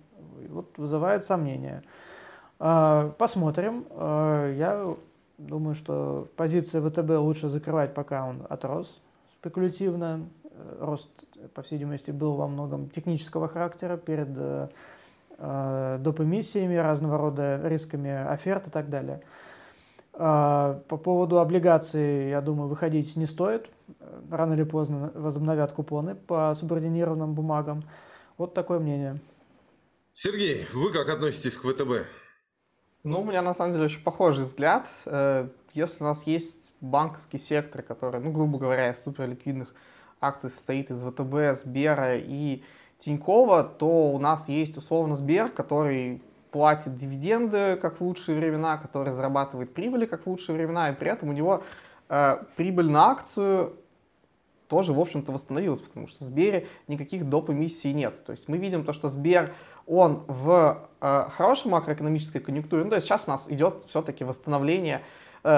вот 0.50 0.78
вызывает 0.78 1.26
сомнения. 1.26 1.82
Э, 2.60 3.12
посмотрим. 3.18 3.86
Э, 3.90 4.54
я 4.58 4.96
думаю, 5.40 5.74
что 5.74 6.28
позиция 6.36 6.88
ВТБ 6.88 7.18
лучше 7.18 7.50
закрывать, 7.50 7.94
пока 7.94 8.26
он 8.26 8.46
отрос 8.48 9.02
спекулятивно. 9.40 10.28
Э, 10.44 10.78
рост, 10.80 11.10
по 11.54 11.62
всей 11.62 11.76
видимости, 11.76 12.12
был 12.12 12.36
во 12.36 12.48
многом 12.48 12.90
технического 12.90 13.48
характера 13.48 13.98
перед 13.98 14.30
э, 14.38 14.70
доп. 15.38 16.20
эмиссиями, 16.20 16.76
разного 16.76 17.18
рода 17.18 17.62
рисками 17.64 18.10
оферт 18.10 18.68
и 18.68 18.72
так 18.72 18.90
далее. 18.90 19.22
Э, 20.18 20.80
по 20.88 20.98
поводу 20.98 21.40
облигаций, 21.40 22.30
я 22.30 22.42
думаю, 22.42 22.70
выходить 22.70 23.16
не 23.16 23.26
стоит. 23.26 23.70
Рано 24.32 24.54
или 24.54 24.64
поздно 24.64 25.12
возобновят 25.14 25.74
купоны 25.74 26.16
по 26.16 26.54
субординированным 26.56 27.34
бумагам. 27.34 27.84
Вот 28.38 28.54
такое 28.54 28.80
мнение. 28.80 29.20
Сергей, 30.14 30.66
вы 30.74 30.92
как 30.92 31.10
относитесь 31.10 31.58
к 31.58 31.62
ВТБ? 31.62 32.08
Ну, 33.04 33.22
у 33.22 33.24
меня 33.26 33.42
на 33.42 33.54
самом 33.54 33.74
деле 33.74 33.86
очень 33.86 34.02
похожий 34.02 34.46
взгляд. 34.46 34.88
Э, 35.06 35.50
если 35.74 36.04
у 36.04 36.08
нас 36.08 36.26
есть 36.26 36.72
банковский 36.80 37.38
сектор, 37.38 37.82
который, 37.82 38.22
ну, 38.22 38.32
грубо 38.32 38.58
говоря, 38.58 38.92
из 38.92 39.04
суперликвидных 39.04 39.76
акций 40.22 40.50
состоит 40.50 40.90
из 40.90 41.04
ВТБ, 41.04 41.60
Сбера 41.60 42.18
и 42.18 42.64
Тинькова, 42.98 43.64
то 43.64 44.12
у 44.12 44.20
нас 44.20 44.50
есть 44.50 44.78
условно 44.78 45.16
Сбер, 45.16 45.50
который 45.50 46.22
платит 46.52 46.96
дивиденды, 46.96 47.76
как 47.76 48.00
в 48.00 48.02
лучшие 48.02 48.38
времена, 48.38 48.78
который 48.78 49.12
зарабатывает 49.12 49.74
прибыли, 49.74 50.06
как 50.06 50.26
в 50.26 50.30
лучшие 50.30 50.56
времена, 50.56 50.90
и 50.90 50.96
при 50.96 51.12
этом 51.12 51.30
у 51.30 51.34
него 51.34 51.64
э, 52.08 52.38
прибыль 52.56 52.90
на 52.90 53.12
акцию 53.12 53.76
тоже, 54.68 54.94
в 54.94 55.00
общем-то, 55.00 55.32
восстановилась, 55.32 55.80
потому 55.80 56.08
что 56.08 56.24
в 56.24 56.28
Сбере 56.28 56.68
никаких 56.88 57.30
доп. 57.30 57.50
эмиссий 57.50 57.94
нет. 57.94 58.26
То 58.26 58.32
есть 58.32 58.48
мы 58.48 58.58
видим 58.58 58.84
то, 58.84 58.94
что 58.94 59.10
Сбер, 59.10 59.54
он 59.86 60.24
в 60.28 60.88
э, 61.02 61.26
хорошей 61.36 61.70
макроэкономической 61.70 62.42
конъюнктуре, 62.42 62.84
ну, 62.84 62.90
то 62.90 62.96
есть 62.96 63.08
сейчас 63.08 63.28
у 63.28 63.32
нас 63.32 63.46
идет 63.50 63.84
все-таки 63.88 64.24
восстановление 64.24 65.04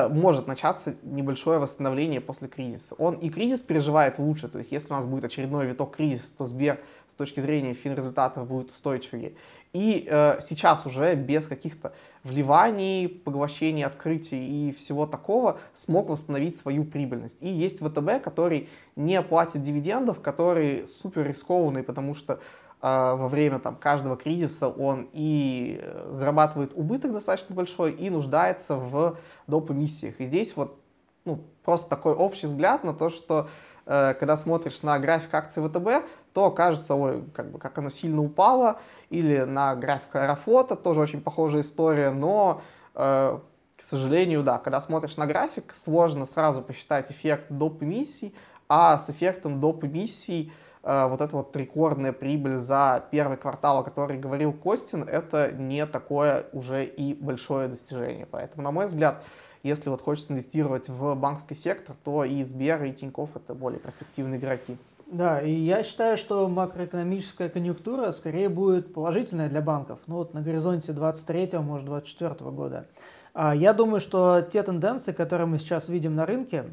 может 0.09 0.47
начаться 0.47 0.95
небольшое 1.03 1.59
восстановление 1.59 2.19
после 2.19 2.47
кризиса. 2.47 2.95
Он 2.95 3.15
и 3.15 3.29
кризис 3.29 3.61
переживает 3.61 4.19
лучше, 4.19 4.49
то 4.49 4.57
есть 4.57 4.71
если 4.71 4.91
у 4.91 4.95
нас 4.95 5.05
будет 5.05 5.23
очередной 5.25 5.65
виток 5.65 5.95
кризиса, 5.95 6.35
то 6.37 6.45
Сбер 6.45 6.79
с 7.09 7.15
точки 7.15 7.39
зрения 7.39 7.73
финрезультатов 7.73 8.47
будет 8.47 8.71
устойчивее. 8.71 9.33
И 9.73 10.07
э, 10.09 10.39
сейчас 10.41 10.85
уже 10.85 11.15
без 11.15 11.45
каких-то 11.45 11.93
вливаний, 12.23 13.07
поглощений, 13.07 13.85
открытий 13.85 14.69
и 14.69 14.71
всего 14.71 15.05
такого 15.05 15.59
смог 15.75 16.09
восстановить 16.09 16.57
свою 16.57 16.83
прибыльность. 16.83 17.37
И 17.41 17.47
есть 17.47 17.79
ВТБ, 17.79 18.23
который 18.23 18.69
не 18.95 19.21
платит 19.21 19.61
дивидендов, 19.61 20.21
который 20.21 20.87
супер 20.87 21.27
рискованный, 21.27 21.83
потому 21.83 22.13
что 22.13 22.39
во 22.81 23.27
время 23.27 23.59
там, 23.59 23.75
каждого 23.75 24.15
кризиса 24.17 24.67
он 24.67 25.09
и 25.11 25.79
э, 25.81 26.09
зарабатывает 26.11 26.71
убыток 26.75 27.11
достаточно 27.11 27.55
большой, 27.55 27.91
и 27.91 28.09
нуждается 28.09 28.75
в 28.75 29.17
доп. 29.47 29.71
эмиссиях. 29.71 30.19
И 30.19 30.25
здесь 30.25 30.55
вот 30.55 30.79
ну, 31.25 31.43
просто 31.63 31.89
такой 31.89 32.13
общий 32.13 32.47
взгляд 32.47 32.83
на 32.83 32.93
то, 32.93 33.09
что 33.09 33.49
э, 33.85 34.13
когда 34.13 34.37
смотришь 34.37 34.81
на 34.83 34.97
график 34.99 35.33
акций 35.33 35.61
ВТБ, 35.67 36.07
то 36.33 36.51
кажется, 36.51 36.95
ой, 36.95 37.23
как, 37.33 37.51
бы, 37.51 37.59
как 37.59 37.77
оно 37.79 37.89
сильно 37.89 38.21
упало, 38.21 38.79
или 39.09 39.39
на 39.39 39.75
график 39.75 40.15
Аэрофлота, 40.15 40.75
тоже 40.75 41.01
очень 41.01 41.21
похожая 41.21 41.63
история, 41.63 42.11
но, 42.11 42.61
э, 42.95 43.39
к 43.75 43.81
сожалению, 43.81 44.43
да, 44.43 44.57
когда 44.59 44.79
смотришь 44.79 45.17
на 45.17 45.25
график, 45.25 45.73
сложно 45.73 46.25
сразу 46.25 46.61
посчитать 46.61 47.11
эффект 47.11 47.47
доп. 47.49 47.83
эмиссий, 47.83 48.33
а 48.69 48.97
с 48.97 49.09
эффектом 49.09 49.59
доп. 49.59 49.83
эмиссий 49.83 50.53
вот 50.83 51.21
эта 51.21 51.35
вот 51.35 51.55
рекордная 51.55 52.13
прибыль 52.13 52.55
за 52.55 53.03
первый 53.11 53.37
квартал, 53.37 53.79
о 53.79 53.83
которой 53.83 54.17
говорил 54.17 54.53
Костин, 54.53 55.03
это 55.03 55.51
не 55.51 55.85
такое 55.85 56.45
уже 56.53 56.85
и 56.85 57.13
большое 57.13 57.67
достижение. 57.67 58.25
Поэтому, 58.29 58.63
на 58.63 58.71
мой 58.71 58.85
взгляд, 58.85 59.23
если 59.63 59.89
вот 59.89 60.01
хочется 60.01 60.33
инвестировать 60.33 60.87
в 60.87 61.15
банковский 61.15 61.55
сектор, 61.55 61.95
то 62.03 62.23
и 62.23 62.43
Сбер, 62.43 62.83
и 62.83 62.93
Тинькофф 62.93 63.35
это 63.35 63.53
более 63.53 63.79
перспективные 63.79 64.39
игроки. 64.39 64.77
Да, 65.07 65.41
и 65.41 65.51
я 65.51 65.83
считаю, 65.83 66.17
что 66.17 66.47
макроэкономическая 66.49 67.47
конъюнктура 67.47 68.11
скорее 68.11 68.49
будет 68.49 68.93
положительная 68.93 69.49
для 69.49 69.61
банков. 69.61 69.99
Ну 70.05 70.15
вот 70.15 70.33
на 70.33 70.41
горизонте 70.41 70.91
23 70.91 71.59
может 71.59 71.85
24 71.85 72.51
года. 72.51 72.87
А 73.33 73.55
я 73.55 73.73
думаю, 73.73 74.01
что 74.01 74.41
те 74.41 74.63
тенденции, 74.63 75.13
которые 75.13 75.47
мы 75.47 75.59
сейчас 75.59 75.87
видим 75.87 76.15
на 76.15 76.25
рынке, 76.25 76.65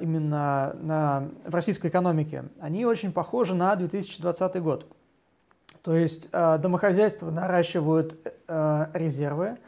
именно 0.00 0.76
на, 0.82 1.28
в 1.46 1.54
российской 1.54 1.86
экономике, 1.86 2.44
они 2.60 2.84
очень 2.84 3.12
похожи 3.12 3.54
на 3.54 3.74
2020 3.74 4.62
год. 4.62 4.86
То 5.82 5.96
есть 5.96 6.28
а, 6.32 6.58
домохозяйства 6.58 7.30
наращивают 7.30 8.16
а, 8.46 8.90
резервы, 8.94 9.58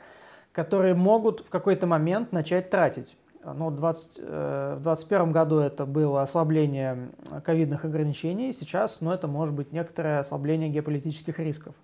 которые 0.53 0.95
могут 0.95 1.41
в 1.41 1.51
какой-то 1.51 1.87
момент 1.87 2.33
начать 2.33 2.71
тратить. 2.71 3.17
Ну, 3.45 3.71
20, 3.71 4.21
э, 4.21 4.77
в 4.79 4.83
2021 4.83 5.33
году 5.33 5.59
это 5.59 5.85
было 5.85 6.23
ослабление 6.23 7.11
ковидных 7.45 7.85
ограничений, 7.85 8.55
сейчас 8.55 9.03
ну, 9.03 9.11
это 9.11 9.29
может 9.29 9.55
быть 9.55 9.71
некоторое 9.71 10.21
ослабление 10.21 10.71
геополитических 10.71 11.39
рисков. 11.39 11.75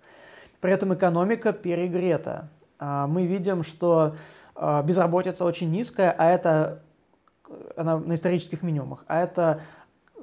При 0.59 0.71
этом 0.71 0.91
экономика 0.95 1.53
перегрета. 1.53 2.49
Мы 2.79 3.27
видим, 3.27 3.61
что 3.61 4.15
безработица 4.55 5.45
очень 5.45 5.69
низкая, 5.69 6.15
а 6.17 6.31
это 6.31 6.81
она 7.75 7.97
на 7.97 8.15
исторических 8.15 8.63
минимумах, 8.63 9.03
а 9.07 9.21
это 9.21 9.61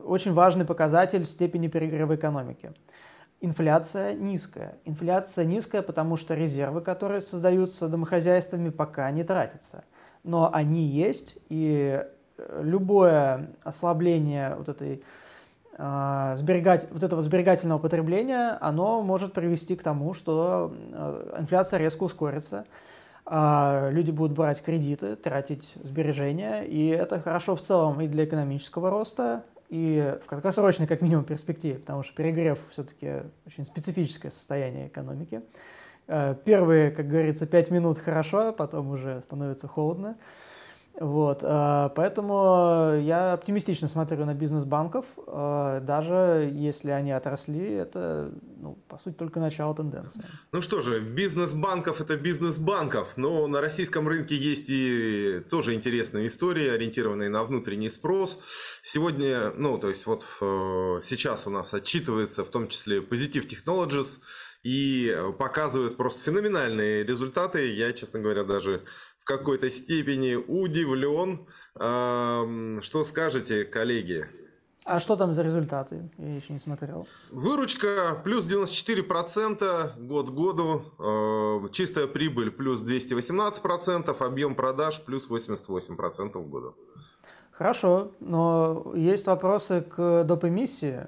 очень 0.04 0.32
важный 0.32 0.64
показатель 0.64 1.24
степени 1.24 1.68
перегрева 1.68 2.16
экономики. 2.16 2.72
Инфляция 3.40 4.14
низкая. 4.14 4.78
Инфляция 4.84 5.44
низкая, 5.44 5.82
потому 5.82 6.16
что 6.16 6.34
резервы, 6.34 6.80
которые 6.80 7.20
создаются 7.20 7.88
домохозяйствами, 7.88 8.70
пока 8.70 9.10
не 9.12 9.22
тратятся. 9.22 9.84
Но 10.24 10.50
они 10.52 10.82
есть, 10.82 11.38
и 11.48 12.04
э, 12.36 12.60
любое 12.62 13.50
ослабление 13.62 14.56
вот, 14.56 14.68
этой, 14.68 15.04
э, 15.76 16.32
сберегать, 16.36 16.88
вот 16.90 17.04
этого 17.04 17.22
сберегательного 17.22 17.78
потребления, 17.78 18.58
оно 18.60 19.02
может 19.02 19.34
привести 19.34 19.76
к 19.76 19.84
тому, 19.84 20.14
что 20.14 20.74
э, 20.74 21.36
инфляция 21.38 21.78
резко 21.78 22.02
ускорится 22.02 22.64
а 23.30 23.90
люди 23.90 24.10
будут 24.10 24.34
брать 24.34 24.62
кредиты, 24.62 25.14
тратить 25.14 25.74
сбережения, 25.82 26.62
и 26.62 26.88
это 26.88 27.20
хорошо 27.20 27.56
в 27.56 27.60
целом 27.60 28.00
и 28.00 28.08
для 28.08 28.24
экономического 28.24 28.88
роста, 28.88 29.44
и 29.68 30.16
в 30.24 30.26
краткосрочной, 30.26 30.86
как 30.86 31.02
минимум, 31.02 31.24
перспективе, 31.24 31.78
потому 31.78 32.02
что 32.02 32.14
перегрев 32.14 32.58
все-таки 32.70 33.24
очень 33.46 33.66
специфическое 33.66 34.30
состояние 34.30 34.88
экономики. 34.88 35.42
Э, 36.06 36.36
первые, 36.42 36.90
как 36.90 37.06
говорится, 37.06 37.46
пять 37.46 37.70
минут 37.70 37.98
хорошо, 37.98 38.54
потом 38.54 38.88
уже 38.88 39.20
становится 39.20 39.68
холодно. 39.68 40.16
Вот, 41.00 41.44
э, 41.44 41.90
поэтому 41.94 42.98
я 43.00 43.32
оптимистично 43.32 43.86
смотрю 43.86 44.24
на 44.24 44.34
бизнес 44.34 44.64
банков, 44.64 45.06
э, 45.28 45.80
даже 45.82 46.50
если 46.52 46.90
они 46.90 47.12
отросли, 47.12 47.72
это, 47.74 48.32
ну, 48.56 48.76
по 48.88 48.98
сути, 48.98 49.14
только 49.14 49.38
начало 49.38 49.76
тенденции. 49.76 50.24
Ну 50.50 50.60
что 50.60 50.80
же, 50.80 50.98
бизнес 51.00 51.52
банков 51.52 52.00
это 52.00 52.16
бизнес 52.16 52.56
банков, 52.56 53.12
но 53.16 53.46
на 53.46 53.60
российском 53.60 54.08
рынке 54.08 54.34
есть 54.34 54.66
и 54.70 55.40
тоже 55.48 55.74
интересные 55.74 56.26
истории, 56.26 56.68
ориентированные 56.68 57.28
на 57.28 57.44
внутренний 57.44 57.90
спрос. 57.90 58.40
Сегодня, 58.82 59.52
ну, 59.56 59.78
то 59.78 59.90
есть 59.90 60.04
вот 60.06 60.24
э, 60.40 61.00
сейчас 61.06 61.46
у 61.46 61.50
нас 61.50 61.72
отчитывается 61.74 62.44
в 62.44 62.48
том 62.48 62.66
числе 62.68 62.98
Positive 62.98 63.48
Technologies, 63.48 64.18
и 64.64 65.16
показывают 65.38 65.96
просто 65.96 66.22
феноменальные 66.24 67.04
результаты. 67.04 67.72
Я, 67.72 67.92
честно 67.92 68.20
говоря, 68.20 68.42
даже 68.42 68.82
какой-то 69.28 69.70
степени 69.70 70.34
удивлен. 70.34 71.46
Что 71.76 73.04
скажете, 73.04 73.64
коллеги? 73.64 74.26
А 74.84 75.00
что 75.00 75.16
там 75.16 75.34
за 75.34 75.42
результаты? 75.42 76.10
Я 76.16 76.34
еще 76.34 76.54
не 76.54 76.58
смотрел. 76.58 77.06
Выручка 77.30 78.18
плюс 78.24 78.46
94% 78.46 79.98
год 79.98 80.30
к 80.30 80.32
году. 80.32 81.68
Чистая 81.72 82.06
прибыль 82.06 82.50
плюс 82.50 82.82
218%. 82.82 84.16
Объем 84.24 84.54
продаж 84.54 85.02
плюс 85.04 85.28
88% 85.28 86.38
в 86.38 86.48
году. 86.48 86.74
Хорошо, 87.52 88.12
но 88.20 88.92
есть 88.94 89.26
вопросы 89.26 89.82
к 89.82 90.24
доп. 90.24 90.44
эмиссии. 90.44 91.04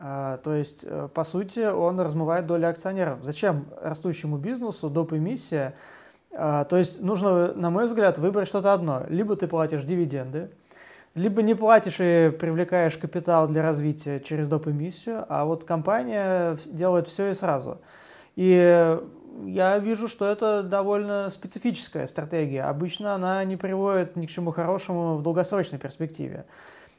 А, 0.00 0.36
то 0.38 0.54
есть, 0.54 0.84
э, 0.84 1.08
по 1.12 1.24
сути, 1.24 1.58
он 1.58 1.98
размывает 1.98 2.46
доли 2.46 2.64
акционеров. 2.66 3.24
Зачем 3.24 3.66
растущему 3.82 4.38
бизнесу 4.38 4.88
доп. 4.88 5.12
эмиссия 5.12 5.74
то 6.30 6.76
есть 6.76 7.00
нужно, 7.00 7.52
на 7.54 7.70
мой 7.70 7.86
взгляд, 7.86 8.18
выбрать 8.18 8.48
что-то 8.48 8.72
одно. 8.72 9.04
Либо 9.08 9.34
ты 9.36 9.48
платишь 9.48 9.82
дивиденды, 9.82 10.50
либо 11.14 11.42
не 11.42 11.54
платишь 11.54 11.96
и 11.98 12.30
привлекаешь 12.30 12.96
капитал 12.96 13.48
для 13.48 13.62
развития 13.62 14.20
через 14.20 14.48
доп. 14.48 14.68
эмиссию, 14.68 15.24
а 15.28 15.44
вот 15.44 15.64
компания 15.64 16.56
делает 16.66 17.08
все 17.08 17.30
и 17.30 17.34
сразу. 17.34 17.80
И 18.36 18.98
я 19.44 19.78
вижу, 19.78 20.08
что 20.08 20.26
это 20.26 20.62
довольно 20.62 21.28
специфическая 21.30 22.06
стратегия. 22.06 22.64
Обычно 22.64 23.14
она 23.14 23.42
не 23.44 23.56
приводит 23.56 24.16
ни 24.16 24.26
к 24.26 24.30
чему 24.30 24.52
хорошему 24.52 25.16
в 25.16 25.22
долгосрочной 25.22 25.78
перспективе. 25.78 26.46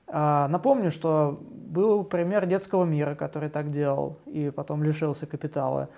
А, 0.08 0.48
напомню, 0.48 0.92
что 0.92 1.40
был 1.42 2.04
пример 2.04 2.46
детского 2.46 2.84
мира, 2.84 3.16
который 3.16 3.50
так 3.50 3.72
делал 3.72 4.18
и 4.26 4.50
потом 4.50 4.84
лишился 4.84 5.28
капитала. 5.28 5.90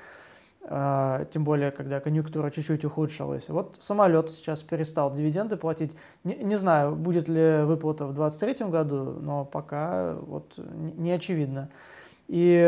А, 0.63 1.26
тем 1.26 1.43
более, 1.43 1.71
когда 1.71 2.00
конъюнктура 2.00 2.52
чуть-чуть 2.52 2.86
ухудшилась. 2.86 3.50
Вот 3.50 3.78
самолет 3.80 4.30
сейчас 4.30 4.62
перестал 4.62 5.12
дивиденды 5.12 5.58
платить. 5.58 5.95
Не, 6.24 6.36
не 6.36 6.56
знаю, 6.56 6.95
будет 6.95 7.28
ли 7.28 7.63
выплата 7.63 8.06
в 8.06 8.13
2023 8.13 8.67
году, 8.67 9.17
но 9.19 9.43
пока 9.43 10.13
вот 10.13 10.54
не 10.58 11.12
очевидно. 11.12 11.69
И, 12.28 12.62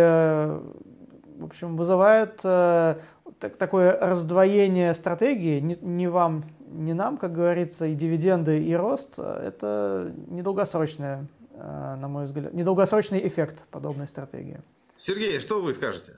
в 1.37 1.45
общем, 1.45 1.77
вызывает 1.77 2.41
э, 2.43 2.95
так, 3.39 3.57
такое 3.57 3.97
раздвоение 3.99 4.93
стратегии. 4.95 5.59
Не, 5.59 5.77
не 5.81 6.07
вам, 6.07 6.45
не 6.71 6.93
нам, 6.93 7.17
как 7.17 7.31
говорится, 7.31 7.85
и 7.85 7.93
дивиденды, 7.93 8.63
и 8.63 8.73
рост. 8.73 9.19
Это 9.19 10.11
недолгосрочная, 10.27 11.27
э, 11.53 11.95
на 11.99 12.07
мой 12.07 12.25
взгляд, 12.25 12.53
недолгосрочный 12.53 13.25
эффект 13.25 13.67
подобной 13.69 14.07
стратегии. 14.07 14.61
Сергей, 14.97 15.39
что 15.39 15.61
вы 15.61 15.73
скажете? 15.75 16.13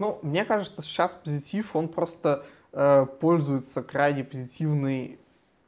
Ну, 0.00 0.18
мне 0.22 0.46
кажется, 0.46 0.72
что 0.72 0.82
сейчас 0.82 1.12
позитив, 1.12 1.76
он 1.76 1.86
просто 1.86 2.42
э, 2.72 3.04
пользуется 3.20 3.82
крайне 3.82 4.24
позитивной 4.24 5.20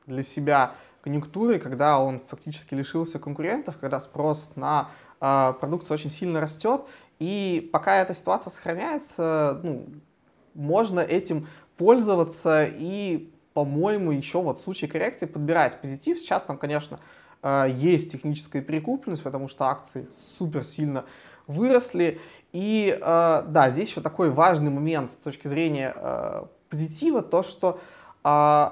для 0.07 0.23
себя 0.23 0.75
конъюнктурой, 1.03 1.59
когда 1.59 1.99
он 1.99 2.19
фактически 2.19 2.75
лишился 2.75 3.19
конкурентов, 3.19 3.77
когда 3.79 4.01
спрос 4.01 4.53
на 4.57 4.89
э, 5.21 5.53
продукцию 5.61 5.97
очень 5.97 6.09
сильно 6.09 6.41
растет, 6.41 6.81
и 7.19 7.69
пока 7.75 7.99
эта 7.99 8.15
ситуация 8.15 8.51
сохраняется, 8.51 9.61
ну, 9.63 9.87
можно 10.55 11.01
этим 11.01 11.47
пользоваться 11.77 12.65
и, 12.65 13.31
по-моему, 13.53 14.13
еще 14.13 14.41
вот 14.41 14.59
в 14.59 14.63
случае 14.63 14.91
коррекции 14.91 15.27
подбирать 15.27 15.79
позитив. 15.79 16.19
Сейчас 16.19 16.45
там, 16.45 16.57
конечно, 16.57 17.01
э, 17.43 17.67
есть 17.71 18.13
техническая 18.13 18.63
перекупленность, 18.63 19.23
потому 19.23 19.47
что 19.49 19.67
акции 19.67 20.09
супер 20.11 20.65
сильно 20.65 21.05
выросли. 21.53 22.21
И 22.53 22.99
э, 23.01 23.43
да, 23.47 23.71
здесь 23.71 23.91
еще 23.91 24.01
такой 24.01 24.31
важный 24.31 24.71
момент 24.71 25.13
с 25.13 25.17
точки 25.17 25.49
зрения 25.49 25.95
э, 25.97 26.45
позитива, 26.69 27.23
то 27.23 27.43
что 27.43 27.81
э, 28.25 28.71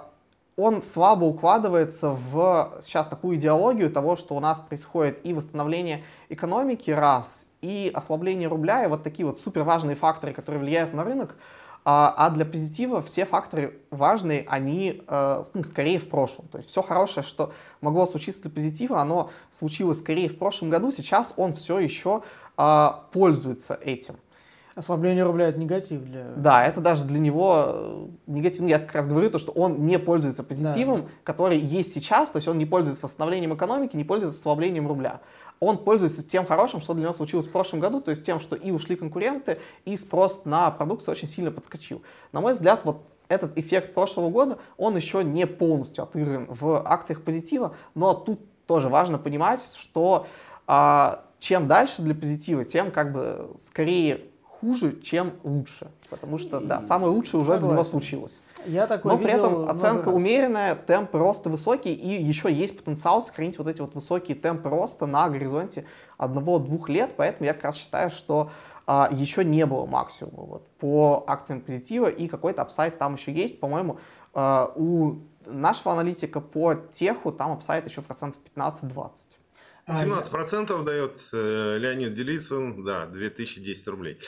он 0.57 0.83
слабо 0.83 1.25
укладывается 1.25 2.11
в 2.11 2.79
сейчас 2.83 3.09
такую 3.09 3.37
идеологию 3.37 3.91
того, 3.91 4.17
что 4.17 4.37
у 4.37 4.41
нас 4.41 4.59
происходит 4.59 5.21
и 5.25 5.33
восстановление 5.33 6.05
экономики 6.29 6.91
раз, 6.91 7.47
и 7.63 7.91
ослабление 7.95 8.49
рубля, 8.49 8.85
и 8.85 8.89
вот 8.89 9.03
такие 9.03 9.25
вот 9.25 9.39
супер 9.41 9.63
важные 9.63 9.97
факторы, 9.97 10.35
которые 10.35 10.61
влияют 10.61 10.93
на 10.93 11.03
рынок, 11.03 11.37
а, 11.83 12.13
а 12.15 12.29
для 12.29 12.45
позитива 12.45 13.01
все 13.01 13.25
факторы 13.25 13.79
важные, 13.91 14.45
они 14.47 15.03
ну, 15.09 15.65
скорее 15.65 15.99
в 15.99 16.11
прошлом. 16.11 16.47
То 16.49 16.59
есть 16.59 16.69
все 16.69 16.83
хорошее, 16.83 17.25
что 17.25 17.55
могло 17.81 18.05
случиться 18.05 18.43
для 18.43 18.51
позитива, 18.51 19.01
оно 19.01 19.31
случилось 19.51 20.01
скорее 20.01 20.29
в 20.29 20.37
прошлом 20.37 20.69
году, 20.69 20.93
сейчас 20.93 21.33
он 21.39 21.55
все 21.55 21.79
еще 21.79 22.23
а, 22.57 23.05
пользуется 23.13 23.75
этим. 23.75 24.17
Ослабление 24.77 25.25
рубля 25.25 25.49
это 25.49 25.59
негатив 25.59 26.03
для... 26.05 26.25
Да, 26.37 26.65
это 26.65 26.81
даже 26.81 27.05
для 27.05 27.19
него 27.19 27.65
э, 27.67 28.07
негатив. 28.29 28.63
Я 28.63 28.79
как 28.79 28.95
раз 28.95 29.07
говорю 29.07 29.29
то, 29.29 29.39
что 29.39 29.51
он 29.53 29.85
не 29.85 29.99
пользуется 29.99 30.45
позитивом, 30.45 31.03
да. 31.03 31.09
который 31.25 31.59
есть 31.59 31.93
сейчас, 31.93 32.31
то 32.31 32.37
есть 32.37 32.47
он 32.47 32.57
не 32.57 32.67
пользуется 32.67 33.03
восстановлением 33.03 33.55
экономики, 33.55 33.97
не 33.97 34.05
пользуется 34.05 34.39
ослаблением 34.39 34.87
рубля. 34.87 35.21
Он 35.59 35.77
пользуется 35.77 36.23
тем 36.23 36.47
хорошим, 36.47 36.81
что 36.81 36.95
для 36.95 37.03
него 37.03 37.13
случилось 37.13 37.47
в 37.47 37.51
прошлом 37.51 37.81
году, 37.81 38.01
то 38.01 38.11
есть 38.11 38.25
тем, 38.25 38.39
что 38.39 38.55
и 38.55 38.71
ушли 38.71 38.97
конкуренты, 38.97 39.59
и 39.85 39.97
спрос 39.97 40.45
на 40.45 40.71
продукцию 40.71 41.13
очень 41.13 41.29
сильно 41.29 41.51
подскочил. 41.51 42.03
На 42.33 42.41
мой 42.41 42.53
взгляд, 42.53 42.85
вот 42.85 43.03
этот 43.29 43.59
эффект 43.59 43.93
прошлого 43.93 44.31
года, 44.31 44.59
он 44.77 44.97
еще 44.97 45.23
не 45.23 45.47
полностью 45.47 46.05
отыгран 46.05 46.47
в 46.49 46.83
акциях 46.87 47.23
позитива, 47.23 47.75
но 47.95 48.15
тут 48.15 48.41
тоже 48.67 48.89
важно 48.89 49.19
понимать, 49.19 49.63
что 49.77 50.27
а, 50.67 51.25
чем 51.41 51.67
дальше 51.67 52.03
для 52.03 52.15
позитива, 52.15 52.65
тем 52.65 52.93
как 52.93 53.13
бы 53.13 53.51
скорее 53.59 54.21
хуже, 54.61 55.01
чем 55.01 55.33
лучше. 55.43 55.91
Потому 56.11 56.39
что, 56.39 56.61
да, 56.61 56.81
самое 56.81 57.13
лучшее 57.13 57.41
уже 57.41 57.53
Согласен. 57.53 57.67
для 57.67 57.73
него 57.75 57.85
случилось. 57.85 58.41
Я 58.67 58.87
такой 58.87 59.13
Но 59.13 59.19
при 59.19 59.33
этом 59.33 59.69
оценка 59.71 60.09
умеренная, 60.09 60.75
темп 60.75 61.15
роста 61.15 61.49
высокий, 61.49 61.95
и 61.95 62.23
еще 62.23 62.53
есть 62.53 62.77
потенциал 62.77 63.23
сохранить 63.23 63.59
вот 63.59 63.67
эти 63.67 63.81
вот 63.81 63.95
высокие 63.95 64.37
темпы 64.37 64.69
роста 64.69 65.07
на 65.07 65.29
горизонте 65.31 65.87
одного-двух 66.19 66.91
лет, 66.91 67.15
поэтому 67.17 67.47
я 67.47 67.55
как 67.55 67.65
раз 67.65 67.77
считаю, 67.77 68.11
что 68.11 68.51
а, 68.87 69.09
еще 69.11 69.45
не 69.45 69.65
было 69.65 69.87
максимума 69.87 70.43
вот, 70.43 70.69
по 70.79 71.25
акциям 71.27 71.63
позитива, 71.63 72.09
и 72.09 72.29
какой-то 72.29 72.61
апсайт 72.63 72.99
там 72.99 73.15
еще 73.15 73.33
есть, 73.33 73.61
по-моему, 73.61 73.99
а, 74.35 74.71
у 74.77 75.21
нашего 75.47 75.95
аналитика 75.95 76.41
по 76.41 76.75
теху 76.75 77.33
там 77.33 77.53
апсайт 77.53 77.87
еще 77.89 78.03
процентов 78.03 78.41
15-20. 78.55 79.11
17% 79.91 80.85
дает 80.85 81.21
э, 81.33 81.79
Леонид 81.79 82.15
Делицын, 82.15 82.85
да, 82.85 83.07
2010 83.07 83.89
рублей. 83.89 84.21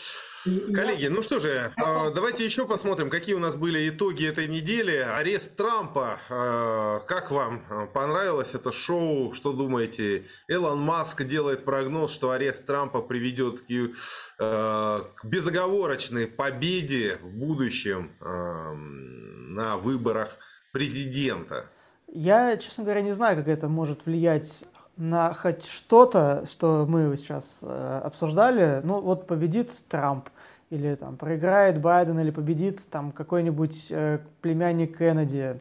Коллеги, 0.44 1.06
ну 1.06 1.22
что 1.22 1.38
же, 1.38 1.72
э, 1.76 2.14
давайте 2.14 2.44
еще 2.44 2.66
посмотрим, 2.66 3.10
какие 3.10 3.34
у 3.34 3.38
нас 3.38 3.56
были 3.56 3.88
итоги 3.88 4.26
этой 4.26 4.48
недели. 4.48 4.96
Арест 4.96 5.56
Трампа. 5.56 6.18
Э, 6.28 7.00
как 7.06 7.30
вам 7.30 7.90
понравилось 7.92 8.54
это 8.54 8.72
шоу? 8.72 9.34
Что 9.34 9.52
думаете? 9.52 10.26
Элон 10.48 10.80
Маск 10.80 11.22
делает 11.24 11.64
прогноз, 11.64 12.12
что 12.12 12.32
арест 12.32 12.66
Трампа 12.66 13.02
приведет 13.02 13.60
к, 13.60 13.94
к 14.38 15.24
безоговорочной 15.24 16.26
победе 16.26 17.18
в 17.22 17.28
будущем 17.28 18.12
на 18.20 19.76
выборах 19.76 20.36
президента. 20.72 21.68
Я, 22.14 22.56
честно 22.58 22.84
говоря, 22.84 23.00
не 23.00 23.12
знаю, 23.12 23.36
как 23.36 23.48
это 23.48 23.68
может 23.68 24.04
влиять 24.04 24.64
на 24.96 25.34
хоть 25.34 25.64
что-то, 25.64 26.44
что 26.50 26.86
мы 26.88 27.16
сейчас 27.16 27.60
э, 27.62 28.00
обсуждали, 28.04 28.80
ну 28.84 29.00
вот 29.00 29.26
победит 29.26 29.72
Трамп, 29.88 30.28
или 30.72 30.94
там 30.94 31.18
проиграет 31.18 31.80
Байден, 31.80 32.18
или 32.18 32.30
победит 32.30 32.88
там 32.90 33.12
какой-нибудь 33.12 33.88
э, 33.90 34.20
племянник 34.40 34.96
Кеннеди, 34.96 35.60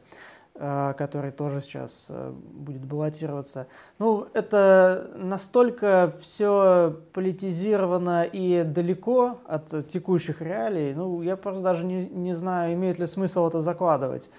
э, 0.55 0.93
который 0.97 1.31
тоже 1.31 1.59
сейчас 1.59 2.05
э, 2.07 2.31
будет 2.31 2.85
баллотироваться. 2.85 3.67
Ну, 3.99 4.27
это 4.33 5.11
настолько 5.15 6.13
все 6.21 6.95
политизировано 7.11 8.23
и 8.23 8.63
далеко 8.63 9.39
от 9.45 9.87
текущих 9.89 10.41
реалий, 10.41 10.93
ну, 10.93 11.21
я 11.21 11.35
просто 11.35 11.61
даже 11.61 11.85
не, 11.85 12.07
не 12.07 12.33
знаю, 12.33 12.73
имеет 12.75 12.97
ли 12.97 13.05
смысл 13.05 13.49
это 13.49 13.61
закладывать 13.61 14.29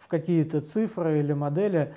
в 0.00 0.08
какие-то 0.08 0.60
цифры 0.60 1.20
или 1.20 1.34
модели. 1.34 1.94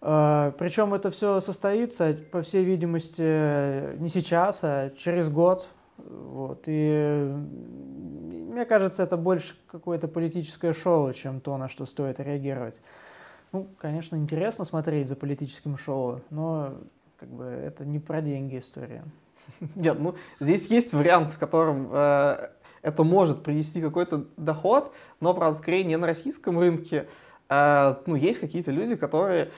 А, 0.00 0.52
Причем 0.52 0.94
это 0.94 1.10
все 1.10 1.40
состоится, 1.40 2.16
по 2.30 2.42
всей 2.42 2.64
видимости, 2.64 3.96
не 3.98 4.08
сейчас, 4.08 4.60
а 4.62 4.90
через 4.96 5.30
год. 5.30 5.68
Вот. 5.96 6.64
И 6.66 7.34
мне 8.58 8.64
кажется, 8.64 9.02
это 9.02 9.16
больше 9.16 9.54
какое-то 9.70 10.08
политическое 10.08 10.72
шоу, 10.72 11.12
чем 11.12 11.40
то, 11.40 11.56
на 11.56 11.68
что 11.68 11.86
стоит 11.86 12.20
реагировать. 12.20 12.80
Ну, 13.52 13.66
конечно, 13.78 14.16
интересно 14.16 14.64
смотреть 14.64 15.08
за 15.08 15.16
политическим 15.16 15.76
шоу, 15.76 16.20
но 16.30 16.74
как 17.18 17.28
бы 17.30 17.44
это 17.44 17.84
не 17.84 17.98
про 17.98 18.20
деньги 18.20 18.58
история. 18.58 19.04
Нет, 19.74 19.98
ну 19.98 20.14
здесь 20.38 20.66
есть 20.68 20.92
вариант, 20.92 21.32
в 21.32 21.38
котором 21.38 21.88
э, 21.90 22.50
это 22.82 23.04
может 23.04 23.42
принести 23.42 23.80
какой-то 23.80 24.26
доход, 24.36 24.92
но, 25.20 25.34
правда, 25.34 25.58
скорее 25.58 25.84
не 25.84 25.96
на 25.96 26.06
российском 26.06 26.58
рынке. 26.58 27.08
Э, 27.48 27.96
ну, 28.06 28.14
есть 28.14 28.38
какие-то 28.38 28.70
люди, 28.70 28.94
которые 28.96 29.50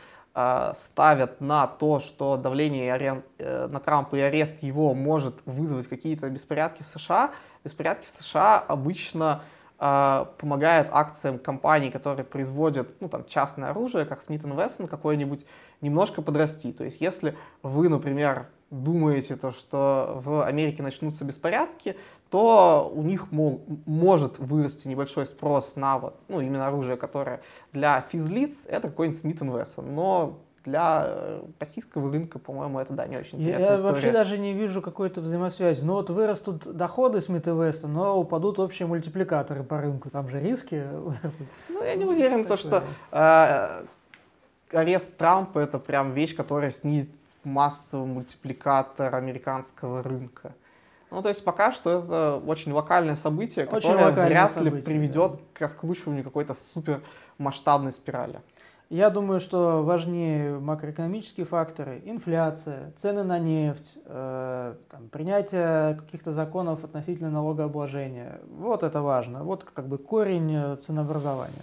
ставят 0.74 1.41
на 1.41 1.66
то, 1.66 1.99
что 2.01 2.36
давление 2.36 3.22
э, 3.38 3.66
на 3.66 3.80
Трампа 3.80 4.16
и 4.16 4.20
арест 4.20 4.62
его 4.62 4.95
может 4.95 5.43
вызвать 5.47 5.88
какие-то 5.88 6.28
беспорядки 6.28 6.82
в 6.82 6.86
США, 6.86 7.30
беспорядки 7.64 8.07
в 8.07 8.11
США 8.11 8.59
обычно 8.59 9.43
э, 9.78 10.26
помогают 10.38 10.88
акциям 10.91 11.38
компаний, 11.38 11.91
которые 11.91 12.24
производят 12.24 12.88
ну, 13.01 13.09
там, 13.09 13.24
частное 13.24 13.70
оружие, 13.70 14.05
как 14.05 14.20
Smith 14.20 14.43
Wesson 14.43 14.86
какой-нибудь, 14.86 15.47
немножко 15.80 16.22
подрасти. 16.22 16.72
То 16.72 16.84
есть 16.84 17.01
если 17.01 17.36
вы, 17.62 17.88
например, 17.88 18.47
думаете, 18.70 19.36
то, 19.36 19.50
что 19.50 20.20
в 20.24 20.44
Америке 20.44 20.82
начнутся 20.82 21.24
беспорядки, 21.24 21.96
то 22.30 22.90
у 22.94 23.02
них 23.02 23.32
мог, 23.32 23.62
может 23.86 24.38
вырасти 24.38 24.86
небольшой 24.86 25.26
спрос 25.26 25.74
на 25.76 25.98
вот, 25.98 26.16
ну, 26.28 26.40
именно 26.40 26.68
оружие, 26.68 26.96
которое 26.96 27.40
для 27.72 28.00
физлиц, 28.02 28.66
это 28.66 28.88
какой-нибудь 28.88 29.22
Smith 29.22 29.40
Wesson. 29.40 29.90
Но 29.90 30.38
для 30.64 31.04
э, 31.06 31.42
российского 31.58 32.12
рынка, 32.12 32.38
по-моему, 32.38 32.78
это, 32.78 32.92
да, 32.92 33.06
не 33.06 33.16
очень 33.16 33.40
интересная 33.40 33.70
Я 33.70 33.76
история. 33.76 33.92
вообще 33.92 34.12
даже 34.12 34.38
не 34.38 34.52
вижу 34.52 34.82
какой-то 34.82 35.20
взаимосвязи. 35.20 35.84
Ну 35.84 35.94
вот 35.94 36.10
вырастут 36.10 36.76
доходы 36.76 37.18
Smith 37.18 37.44
Wesson, 37.44 37.88
но 37.88 38.18
упадут 38.18 38.58
общие 38.58 38.86
мультипликаторы 38.86 39.64
по 39.64 39.80
рынку. 39.80 40.10
Там 40.10 40.28
же 40.28 40.38
риски 40.40 40.84
Ну, 41.68 41.82
я 41.82 41.94
не 41.96 42.04
уверен, 42.04 42.44
то, 42.44 42.56
что 42.56 42.84
э, 43.10 43.84
арест 44.72 45.16
Трампа 45.16 45.58
это 45.58 45.78
прям 45.78 46.12
вещь, 46.12 46.36
которая 46.36 46.70
снизит 46.70 47.10
массовый 47.45 48.07
мультипликатор 48.07 49.14
американского 49.14 50.03
рынка. 50.03 50.55
Ну, 51.11 51.22
то 51.22 51.28
есть 51.28 51.45
пока 51.45 51.72
что 51.72 51.99
это 51.99 52.43
очень 52.47 52.72
локальное 52.72 53.16
событие, 53.16 53.66
очень 53.66 53.91
которое 53.91 54.11
вряд 54.12 54.53
событие, 54.53 54.76
ли 54.76 54.82
приведет 54.82 55.32
да. 55.32 55.38
к 55.55 55.61
раскручиванию 55.61 56.22
какой-то 56.22 56.55
супер 56.55 57.03
масштабной 57.38 57.93
спирали. 57.93 58.41
Я 58.91 59.11
думаю, 59.11 59.38
что 59.38 59.84
важнее 59.84 60.59
макроэкономические 60.59 61.47
факторы, 61.47 62.03
инфляция, 62.05 62.93
цены 62.97 63.22
на 63.22 63.38
нефть, 63.38 63.97
э, 64.05 64.74
там, 64.91 65.09
принятие 65.11 65.95
каких-то 65.95 66.32
законов 66.32 66.82
относительно 66.82 67.30
налогообложения. 67.30 68.41
Вот 68.49 68.82
это 68.82 69.01
важно. 69.01 69.45
Вот 69.45 69.62
как 69.62 69.86
бы 69.86 69.97
корень 69.97 70.53
э, 70.53 70.76
ценообразования. 70.76 71.62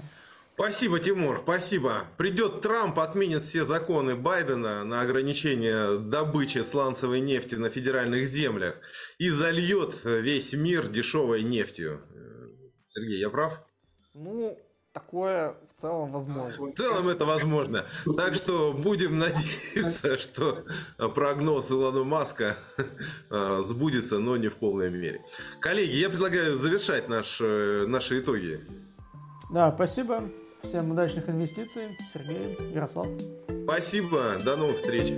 Спасибо, 0.59 0.99
Тимур, 0.99 1.41
спасибо. 1.43 2.05
Придет 2.17 2.61
Трамп, 2.61 2.97
отменит 2.97 3.45
все 3.45 3.63
законы 3.63 4.15
Байдена 4.15 4.83
на 4.83 5.01
ограничение 5.01 5.99
добычи 5.99 6.63
сланцевой 6.63 7.19
нефти 7.19 7.53
на 7.53 7.69
федеральных 7.69 8.27
землях 8.27 8.73
и 9.19 9.29
зальет 9.29 9.93
весь 10.03 10.53
мир 10.53 10.87
дешевой 10.87 11.43
нефтью. 11.43 12.01
Сергей, 12.87 13.19
я 13.19 13.29
прав? 13.29 13.53
Ну, 14.15 14.57
такое 14.93 15.57
в 15.71 15.79
целом 15.79 16.11
возможно. 16.11 16.71
В 16.73 16.75
целом 16.75 17.07
это 17.07 17.25
возможно. 17.25 17.85
Так 18.15 18.33
что 18.33 18.73
будем 18.73 19.17
надеяться, 19.19 20.17
что 20.17 20.65
прогноз 20.97 21.69
Илона 21.69 22.03
Маска 22.03 22.57
а, 23.29 23.61
сбудется, 23.63 24.17
но 24.17 24.37
не 24.37 24.47
в 24.47 24.55
полной 24.55 24.89
мере. 24.89 25.23
Коллеги, 25.59 25.97
я 25.97 26.09
предлагаю 26.09 26.57
завершать 26.57 27.09
наш, 27.09 27.37
э, 27.41 27.85
наши 27.85 28.21
итоги. 28.21 28.65
Да, 29.51 29.71
спасибо. 29.71 30.23
Всем 30.63 30.91
удачных 30.91 31.29
инвестиций. 31.29 31.97
Сергей, 32.13 32.57
Ярослав. 32.73 33.07
Спасибо. 33.63 34.37
До 34.43 34.55
новых 34.55 34.77
встреч. 34.77 35.13